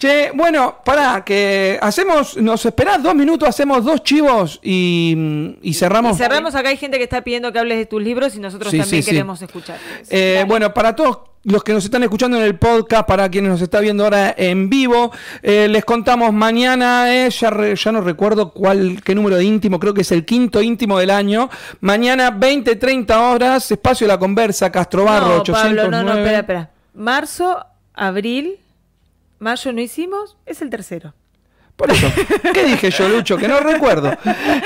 [0.05, 6.17] Che, bueno, para que hacemos, nos esperás dos minutos, hacemos dos chivos y, y cerramos.
[6.17, 8.71] Y cerramos acá, hay gente que está pidiendo que hables de tus libros y nosotros
[8.71, 9.11] Sí, también sí, sí.
[9.13, 9.79] queremos escuchar.
[10.11, 13.63] Eh, bueno, para todos los que nos están escuchando en el podcast, para quienes nos
[13.63, 15.11] están viendo ahora en vivo,
[15.43, 19.81] eh, les contamos mañana, eh, ya, re- ya no recuerdo cuál, qué número de íntimo,
[19.81, 21.49] creo que es el quinto íntimo del año.
[21.81, 25.81] Mañana 20, 30 horas, espacio La Conversa, Castrobarro, no, 809.
[25.83, 26.71] Pablo, no, no, espera, espera.
[26.93, 28.59] Marzo, abril,
[29.45, 31.15] mayo no hicimos, es el tercero.
[31.77, 32.07] Por eso,
[32.55, 33.37] ¿qué dije yo, Lucho?
[33.37, 34.17] Que no recuerdo.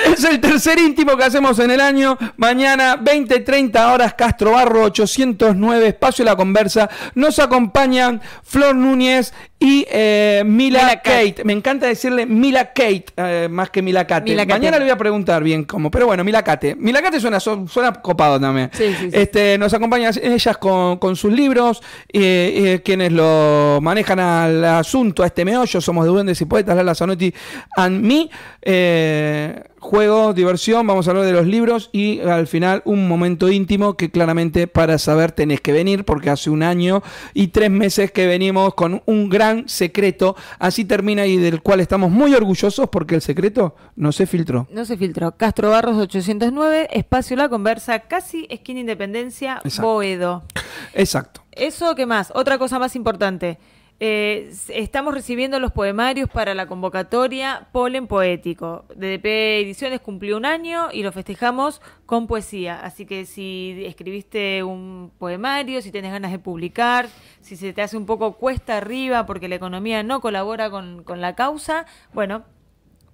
[0.06, 2.18] Es el tercer íntimo que hacemos en el año.
[2.36, 6.88] Mañana, 20, 30 horas, Castro Barro, 809, Espacio La Conversa.
[7.14, 11.30] Nos acompañan Flor Núñez y eh, Mila, Mila Kate.
[11.32, 11.44] Kate.
[11.44, 14.30] Me encanta decirle Mila Kate, eh, más que Mila Kate.
[14.30, 14.58] Mila Kate.
[14.60, 15.90] Mañana le voy a preguntar bien cómo.
[15.90, 16.76] Pero bueno, Mila Kate.
[16.76, 18.70] Mila Kate suena, su- suena copado también.
[18.72, 19.16] Sí, sí, sí.
[19.18, 21.82] Este, nos acompañan ellas con, con sus libros,
[22.12, 26.94] eh, quienes lo manejan al asunto, a este meollo, somos de Duendes y Poetas, Lala
[26.94, 27.32] Zanotti
[27.76, 28.30] and me.
[28.70, 33.96] Eh, juego, diversión, vamos a hablar de los libros y al final un momento íntimo
[33.96, 37.02] que claramente para saber tenés que venir porque hace un año
[37.32, 42.10] y tres meses que venimos con un gran secreto, así termina y del cual estamos
[42.10, 44.68] muy orgullosos porque el secreto no se filtró.
[44.70, 45.34] No se filtró.
[45.34, 49.94] Castro Barros 809, Espacio La Conversa, casi esquina Independencia, Exacto.
[49.94, 50.42] Boedo.
[50.92, 51.40] Exacto.
[51.52, 52.32] Eso, ¿qué más?
[52.34, 53.58] Otra cosa más importante.
[54.00, 58.84] Eh, estamos recibiendo los poemarios para la convocatoria Polen Poético.
[58.94, 59.26] DDP
[59.60, 62.80] Ediciones cumplió un año y lo festejamos con poesía.
[62.80, 67.08] Así que si escribiste un poemario, si tienes ganas de publicar,
[67.40, 71.34] si se te hace un poco cuesta arriba porque la economía no colabora con la
[71.34, 72.44] causa, bueno.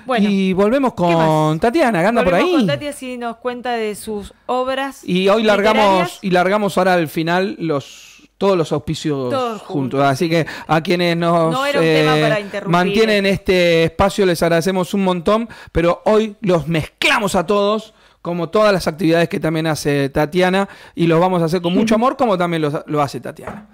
[0.05, 1.59] Bueno, y volvemos ¿qué con?
[1.59, 2.57] Tatiana, que anda por volvemos ahí.
[2.61, 6.19] con Tati, así nos cuenta de sus obras Y hoy largamos literarias.
[6.23, 8.08] y largamos ahora al final los
[8.39, 9.67] todos los auspicios Todos juntos.
[9.67, 12.67] juntos, Así que a quienes nos eh, No interrumpir.
[12.67, 18.73] mantienen este espacio les agradecemos un montón, pero hoy los mezclamos a todos como todas
[18.73, 22.37] las actividades que también hace Tatiana y los vamos a hacer con mucho amor como
[22.37, 23.67] también lo hace Tatiana.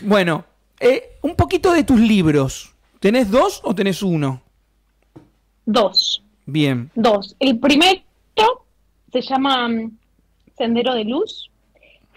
[0.00, 0.44] Bueno,
[0.80, 2.74] eh, un poquito de tus libros.
[3.00, 4.42] ¿Tenés dos o tenés uno?
[5.66, 6.22] Dos.
[6.46, 6.90] Bien.
[6.94, 7.36] Dos.
[7.38, 8.00] El primero
[9.12, 9.90] se llama mm,
[10.56, 11.49] Sendero de Luz.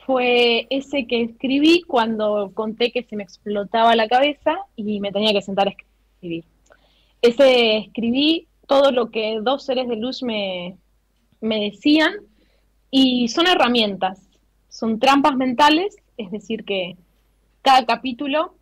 [0.06, 5.32] Fue ese que escribí cuando conté que se me explotaba la cabeza y me tenía
[5.32, 6.43] que sentar a escribir.
[7.22, 10.78] Ese escribí todo lo que dos seres de luz me,
[11.39, 12.14] me decían
[12.91, 14.22] y son herramientas,
[14.70, 16.97] son trampas mentales, es decir, que
[17.62, 18.56] cada capítulo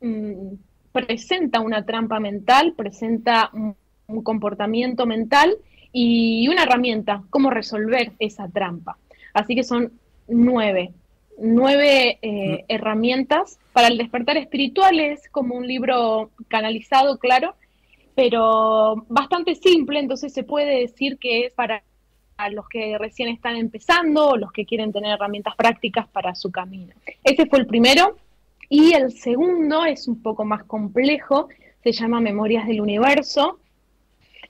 [0.00, 0.54] mm,
[0.92, 3.76] presenta una trampa mental, presenta un,
[4.08, 5.56] un comportamiento mental
[5.92, 8.98] y una herramienta, cómo resolver esa trampa.
[9.32, 9.92] Así que son
[10.28, 10.92] nueve,
[11.38, 17.54] nueve eh, herramientas para el despertar espiritual, es como un libro canalizado, claro,
[18.14, 21.82] pero bastante simple, entonces se puede decir que es para
[22.38, 26.50] a los que recién están empezando o los que quieren tener herramientas prácticas para su
[26.50, 26.94] camino.
[27.24, 28.16] Ese fue el primero.
[28.70, 31.48] Y el segundo es un poco más complejo,
[31.82, 33.58] se llama Memorias del Universo,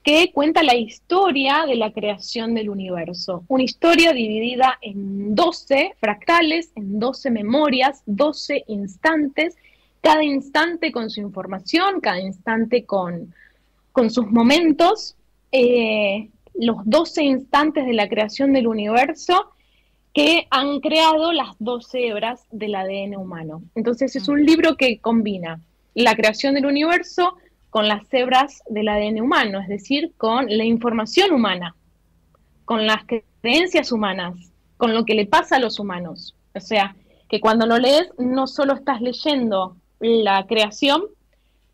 [0.03, 3.43] que cuenta la historia de la creación del universo.
[3.47, 9.57] Una historia dividida en 12 fractales, en 12 memorias, 12 instantes
[10.01, 13.33] cada instante con su información, cada instante con,
[13.91, 15.15] con sus momentos,
[15.51, 19.51] eh, los 12 instantes de la creación del universo
[20.13, 23.61] que han creado las 12 hebras del ADN humano.
[23.75, 25.61] Entonces es un libro que combina
[25.93, 27.35] la creación del universo
[27.69, 31.75] con las hebras del ADN humano, es decir, con la información humana,
[32.65, 34.35] con las creencias humanas,
[34.77, 36.35] con lo que le pasa a los humanos.
[36.55, 36.95] O sea,
[37.27, 41.03] que cuando lo lees no solo estás leyendo la creación,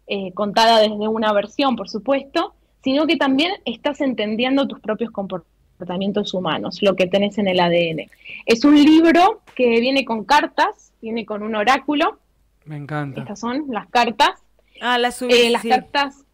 [0.07, 6.33] eh, contada desde una versión, por supuesto, sino que también estás entendiendo tus propios comportamientos
[6.33, 8.09] humanos, lo que tenés en el ADN.
[8.45, 12.19] Es un libro que viene con cartas, viene con un oráculo.
[12.65, 13.21] Me encanta.
[13.21, 14.44] Estas son las cartas.
[14.81, 16.25] Ah, las, eh, las cartas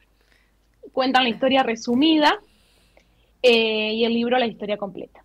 [0.92, 2.40] cuentan la historia resumida
[3.44, 5.24] eh, y el libro la historia completa.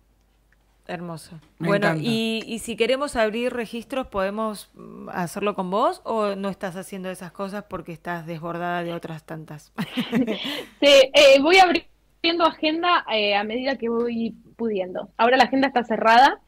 [0.87, 1.41] Hermoso.
[1.59, 7.09] bueno, y, si queremos abrir registros, ¿podemos mm, hacerlo con vos o no estás haciendo
[7.09, 9.73] esas cosas porque estás desbordada de otras tantas?
[10.79, 15.09] sí, eh, voy abriendo agenda eh, a medida que voy pudiendo.
[15.17, 16.39] Ahora la agenda está cerrada.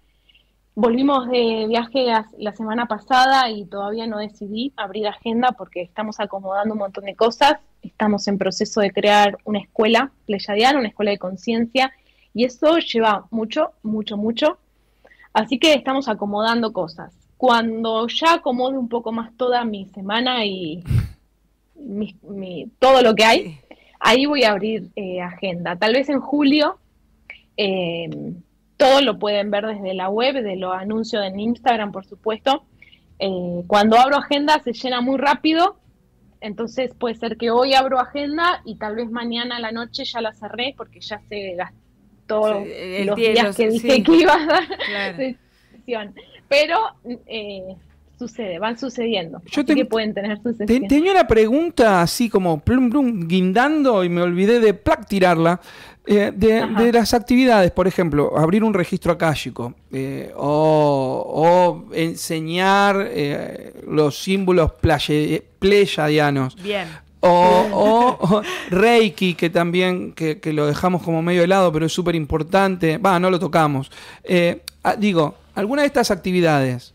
[0.76, 2.06] Volvimos de viaje
[2.38, 7.16] la semana pasada y todavía no decidí abrir agenda porque estamos acomodando un montón de
[7.16, 7.56] cosas.
[7.82, 11.92] Estamos en proceso de crear una escuela pleyadiana, una escuela de conciencia
[12.34, 14.58] y eso lleva mucho, mucho, mucho.
[15.34, 17.14] Así que estamos acomodando cosas.
[17.38, 20.84] Cuando ya acomode un poco más toda mi semana y
[22.80, 23.60] todo lo que hay,
[24.00, 25.76] ahí voy a abrir eh, agenda.
[25.76, 26.78] Tal vez en julio,
[27.58, 28.10] eh,
[28.80, 32.64] todo lo pueden ver desde la web, de los anuncios en Instagram, por supuesto.
[33.20, 35.78] Eh, cuando abro agenda se llena muy rápido,
[36.40, 40.22] entonces puede ser que hoy abro agenda y tal vez mañana a la noche ya
[40.22, 41.90] la cerré porque ya se gastó
[42.30, 42.66] todos
[43.06, 45.36] los días que dije que iba a dar
[46.48, 46.80] Pero
[47.26, 47.76] eh,
[48.20, 49.42] sucede, van sucediendo.
[49.50, 54.10] Yo así que pueden tener sus Tenía una pregunta así como plum plum guindando y
[54.10, 55.60] me olvidé de plac tirarla.
[56.06, 63.12] Eh, de, las actividades, por ejemplo, abrir un registro akáshico eh, o, enseñar
[63.88, 64.72] los símbolos
[65.60, 66.56] pleyadianos.
[66.62, 66.88] Bien.
[67.22, 72.98] O, Reiki, que también que, lo dejamos como medio helado, pero es súper importante.
[72.98, 73.92] Va, no lo tocamos.
[74.24, 76.94] Eh, ah, digo, alguna de estas actividades,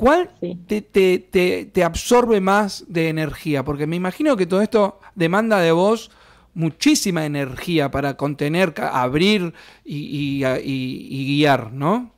[0.00, 0.30] ¿cuál
[0.66, 3.62] te, te, absorbe más de energía?
[3.62, 6.10] Porque me imagino que todo esto demanda de vos
[6.54, 9.52] muchísima energía para contener, abrir
[9.84, 12.12] y, guiar, ¿no?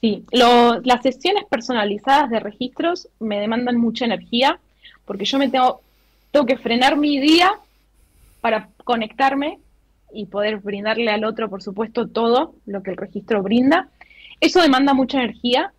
[0.00, 4.58] Sí, las sesiones personalizadas de registros me demandan mucha energía
[5.04, 5.82] porque yo me tengo
[6.30, 7.52] tengo que frenar mi día
[8.40, 9.58] para conectarme
[10.14, 13.88] y poder brindarle al otro, por supuesto, todo lo que el registro brinda.
[14.40, 15.72] Eso demanda mucha energía.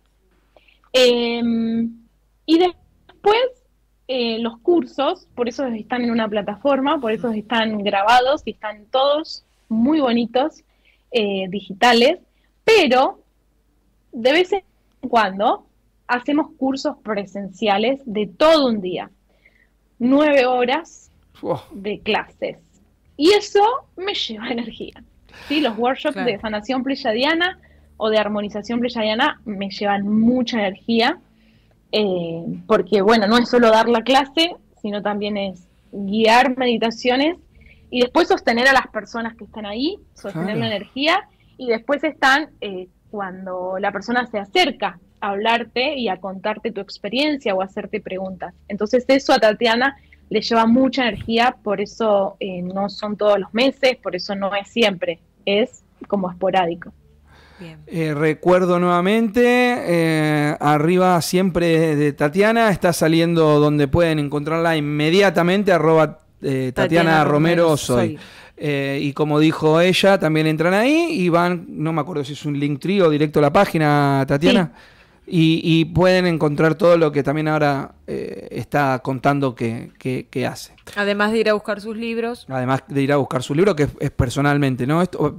[0.98, 1.90] Em,
[2.46, 3.44] y después,
[4.08, 8.86] eh, los cursos, por eso están en una plataforma, por eso están grabados y están
[8.86, 10.64] todos muy bonitos,
[11.10, 12.20] eh, digitales,
[12.64, 13.20] pero
[14.12, 14.62] de vez en
[15.06, 15.66] cuando
[16.08, 19.10] hacemos cursos presenciales de todo un día
[19.98, 21.10] nueve horas
[21.72, 22.56] de clases.
[23.18, 23.62] Y eso
[23.96, 25.02] me lleva energía.
[25.46, 25.60] ¿sí?
[25.60, 27.58] Los workshops de sanación pleyadiana
[27.96, 31.18] o de armonización pleyadiana me llevan mucha energía,
[31.92, 37.38] eh, porque bueno, no es solo dar la clase, sino también es guiar meditaciones
[37.90, 42.50] y después sostener a las personas que están ahí, sostener la energía, y después están
[42.60, 48.54] eh, cuando la persona se acerca hablarte y a contarte tu experiencia o hacerte preguntas.
[48.68, 49.96] Entonces eso a Tatiana
[50.28, 54.54] le lleva mucha energía, por eso eh, no son todos los meses, por eso no
[54.54, 56.92] es siempre, es como esporádico.
[57.86, 66.18] Eh, recuerdo nuevamente, eh, arriba siempre de Tatiana, está saliendo donde pueden encontrarla inmediatamente, arroba
[66.74, 68.18] Tatiana, Romero, soy.
[68.58, 72.58] y como dijo ella, también entran ahí y van, no me acuerdo si es un
[72.58, 74.72] link o directo a la página, Tatiana.
[75.28, 79.90] Y, pueden encontrar todo lo que también ahora eh, está contando que,
[80.48, 80.74] hace.
[80.94, 82.46] Además de ir a buscar sus libros.
[82.48, 85.02] Además de ir a buscar sus libros, que es, personalmente, ¿no?
[85.02, 85.36] Esto,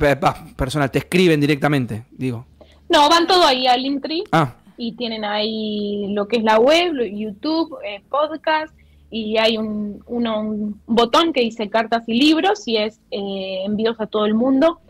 [0.57, 2.45] personal, te escriben directamente, digo.
[2.89, 4.23] No, van todo ahí al Linktree.
[4.31, 4.55] Ah.
[4.77, 8.73] Y tienen ahí lo que es la web, YouTube, eh, podcast,
[9.09, 14.07] y hay un, un, botón que dice cartas y libros y es eh, envíos a
[14.07, 14.81] todo el mundo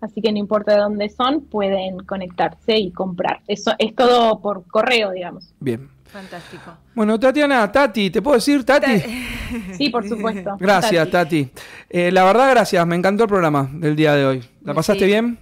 [0.00, 3.40] así que no importa de dónde son, pueden conectarse y comprar.
[3.48, 5.52] Eso es todo por correo, digamos.
[5.60, 5.88] Bien.
[6.06, 6.72] Fantástico.
[6.94, 8.92] Bueno, Tatiana, Tati, ¿te puedo decir Tati?
[9.76, 10.56] Sí, por supuesto.
[10.60, 11.50] Gracias, Tati.
[11.88, 12.86] Eh, la verdad, gracias.
[12.86, 14.44] Me encantó el programa del día de hoy.
[14.62, 15.38] ¿La pasaste bien?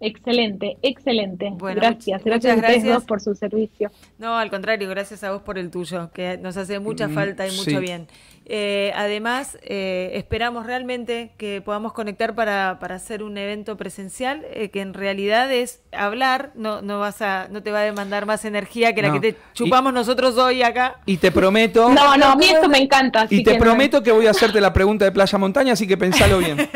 [0.00, 1.50] Excelente, excelente.
[1.54, 2.94] Bueno, gracias, much- gracias a muchas ustedes gracias.
[2.94, 3.90] dos por su servicio.
[4.18, 7.46] No, al contrario, gracias a vos por el tuyo, que nos hace mucha Mm, falta
[7.46, 7.56] y sí.
[7.58, 8.08] mucho bien.
[8.54, 14.68] Eh, además, eh, esperamos realmente que podamos conectar para, para hacer un evento presencial, eh,
[14.68, 18.44] que en realidad es hablar, no, no vas a, no te va a demandar más
[18.44, 19.14] energía que la No.
[19.22, 20.96] que te chupamos nosotros hoy acá.
[21.06, 21.88] Y te prometo.
[21.94, 23.22] No, no, a mí esto me encanta.
[23.22, 25.72] así Y te que no- prometo que voy a hacerte la pregunta de playa montaña,
[25.72, 26.58] así que pensalo bien.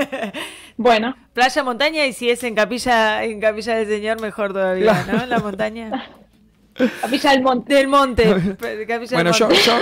[0.78, 5.22] Bueno, Playa, montaña y si es en capilla, en capilla del Señor, mejor todavía, ¿no?
[5.22, 5.90] En la montaña.
[7.00, 7.74] Capilla del Monte.
[7.74, 8.26] Del monte.
[9.12, 9.78] Bueno, yo, yo,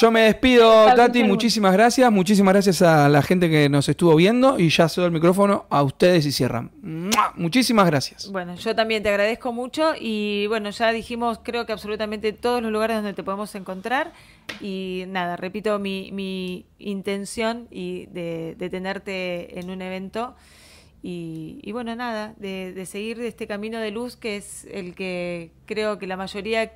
[0.00, 1.24] yo me despido, Tati.
[1.24, 2.10] Muchísimas gracias.
[2.10, 4.58] Muchísimas gracias a la gente que nos estuvo viendo.
[4.58, 6.70] Y ya cedo el micrófono a ustedes y cierran.
[6.82, 7.32] ¡Mua!
[7.36, 8.30] Muchísimas gracias.
[8.30, 12.72] Bueno, yo también te agradezco mucho y bueno, ya dijimos creo que absolutamente todos los
[12.72, 14.12] lugares donde te podemos encontrar
[14.60, 20.34] y nada, repito mi, mi intención y de, de tenerte en un evento
[21.02, 25.52] y, y bueno, nada, de, de seguir este camino de luz que es el que
[25.66, 26.72] creo que la mayoría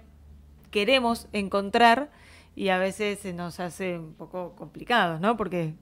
[0.70, 2.10] queremos encontrar
[2.54, 5.36] y a veces se nos hace un poco complicado, ¿no?
[5.36, 5.74] Porque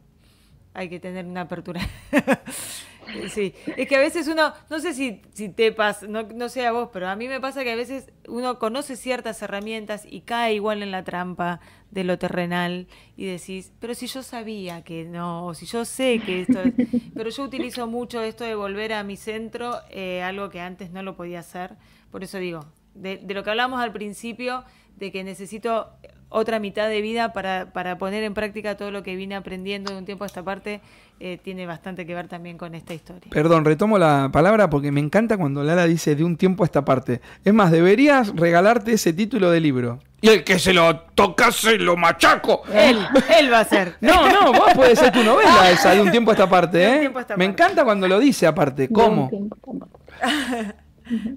[0.75, 1.81] hay que tener una apertura.
[3.29, 6.67] sí, es que a veces uno, no sé si, si te pasa, no, no sé
[6.67, 10.23] a vos, pero a mí me pasa que a veces uno conoce ciertas herramientas y
[10.23, 11.61] cae igual en la trampa
[11.91, 16.21] de lo terrenal y decís, pero si yo sabía que no, o si yo sé
[16.25, 16.75] que esto es...
[17.15, 21.03] Pero yo utilizo mucho esto de volver a mi centro, eh, algo que antes no
[21.03, 21.77] lo podía hacer.
[22.11, 22.65] Por eso digo,
[22.95, 24.65] de, de lo que hablamos al principio,
[24.97, 25.91] de que necesito
[26.31, 29.99] otra mitad de vida para, para poner en práctica todo lo que vine aprendiendo de
[29.99, 30.81] un tiempo a esta parte,
[31.19, 33.29] eh, tiene bastante que ver también con esta historia.
[33.31, 36.85] Perdón, retomo la palabra porque me encanta cuando Lara dice de un tiempo a esta
[36.85, 37.21] parte.
[37.45, 39.99] Es más, deberías regalarte ese título de libro.
[40.23, 42.63] Y el que se lo toca se lo machaco.
[42.73, 42.99] Él,
[43.39, 43.97] él va a ser.
[44.01, 46.89] No, no, vos puede ser tu novela esa de un tiempo a esta parte, De
[46.89, 47.01] un ¿eh?
[47.01, 47.63] tiempo a esta Me parte.
[47.65, 48.89] encanta cuando lo dice aparte.
[48.89, 49.31] ¿Cómo?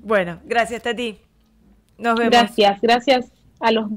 [0.03, 1.17] Bueno, gracias Tati.
[1.97, 2.31] Nos vemos.
[2.31, 3.89] Gracias, gracias a los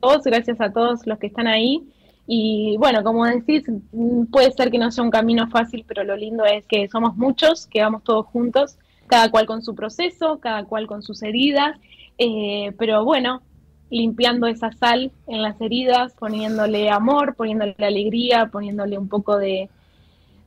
[0.00, 1.88] dos, gracias a todos los que están ahí.
[2.26, 6.16] Y bueno, como decís, mm, puede ser que no sea un camino fácil, pero lo
[6.16, 8.76] lindo es que somos muchos, que vamos todos juntos,
[9.06, 11.78] cada cual con su proceso, cada cual con sus heridas,
[12.18, 13.42] eh, pero bueno,
[13.90, 19.70] limpiando esa sal en las heridas, poniéndole amor, poniéndole alegría, poniéndole un poco de,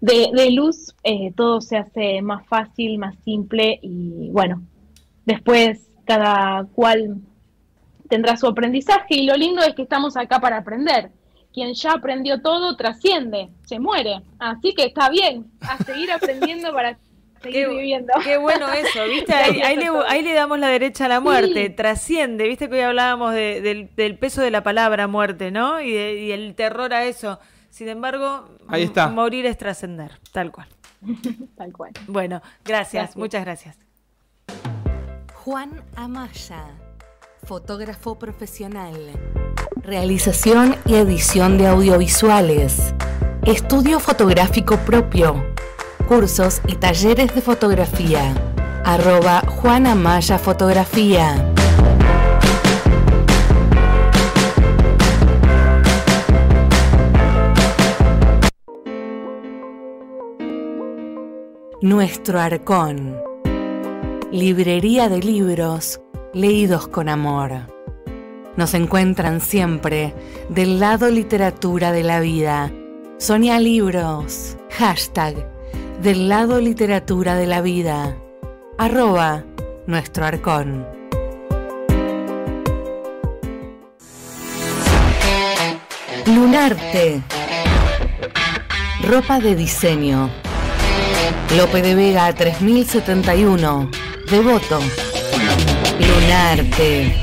[0.01, 4.61] de, de luz, eh, todo se hace más fácil, más simple y bueno,
[5.25, 7.21] después cada cual
[8.11, 11.09] tendrá su aprendizaje y lo lindo es que estamos acá para aprender.
[11.53, 14.21] Quien ya aprendió todo trasciende, se muere.
[14.39, 16.97] Así que está bien, a seguir aprendiendo para
[17.41, 18.13] seguir Qué, viviendo.
[18.23, 19.33] qué bueno eso, ¿viste?
[19.33, 21.73] Ahí, ahí le, ahí le damos la derecha a la muerte, Sí.
[21.73, 22.67] trasciende, ¿viste?
[22.69, 25.81] Que hoy hablábamos de- del, del peso de la palabra muerte, ¿no?
[25.81, 27.39] Y, de- y el terror a eso.
[27.69, 29.07] Sin embargo, Ahí está.
[29.07, 30.67] morir es trascender, tal cual.
[31.57, 31.91] Tal cual.
[32.07, 33.17] Bueno, gracias, Gracias.
[33.17, 33.79] muchas gracias.
[35.33, 36.63] Juan Amaya,
[37.43, 38.95] fotógrafo profesional.
[39.81, 42.93] Realización y edición de audiovisuales.
[43.45, 45.43] Estudio fotográfico propio.
[46.07, 48.33] Cursos y talleres de fotografía.
[48.85, 51.53] Arroba Juan Amaya Fotografía.
[61.81, 63.19] Nuestro Arcón.
[64.31, 65.99] Librería de libros
[66.33, 67.67] leídos con amor.
[68.57, 70.13] Nos encuentran siempre
[70.49, 72.71] del lado literatura de la vida.
[73.17, 74.57] Sonia Libros.
[74.71, 75.35] Hashtag
[76.01, 78.17] del lado literatura de la vida.
[78.77, 79.43] Arroba
[79.87, 80.85] nuestro arcón.
[86.25, 87.21] Lunarte.
[89.03, 90.29] Ropa de diseño.
[91.57, 93.89] Lope de Vega 3071.
[94.29, 94.79] Devoto.
[95.99, 97.13] Lunarte.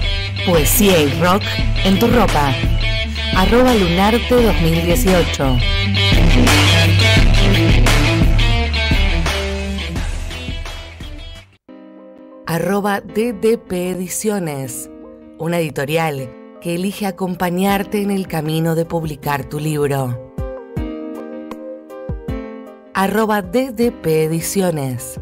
[0.46, 1.42] Poesía y rock
[1.84, 2.54] en tu ropa.
[3.36, 5.58] Arroba Lunarte 2018.
[12.46, 14.90] Arroba DDP Ediciones.
[15.38, 16.30] Una editorial
[16.60, 20.32] que elige acompañarte en el camino de publicar tu libro.
[22.94, 25.20] Arroba DDP Ediciones.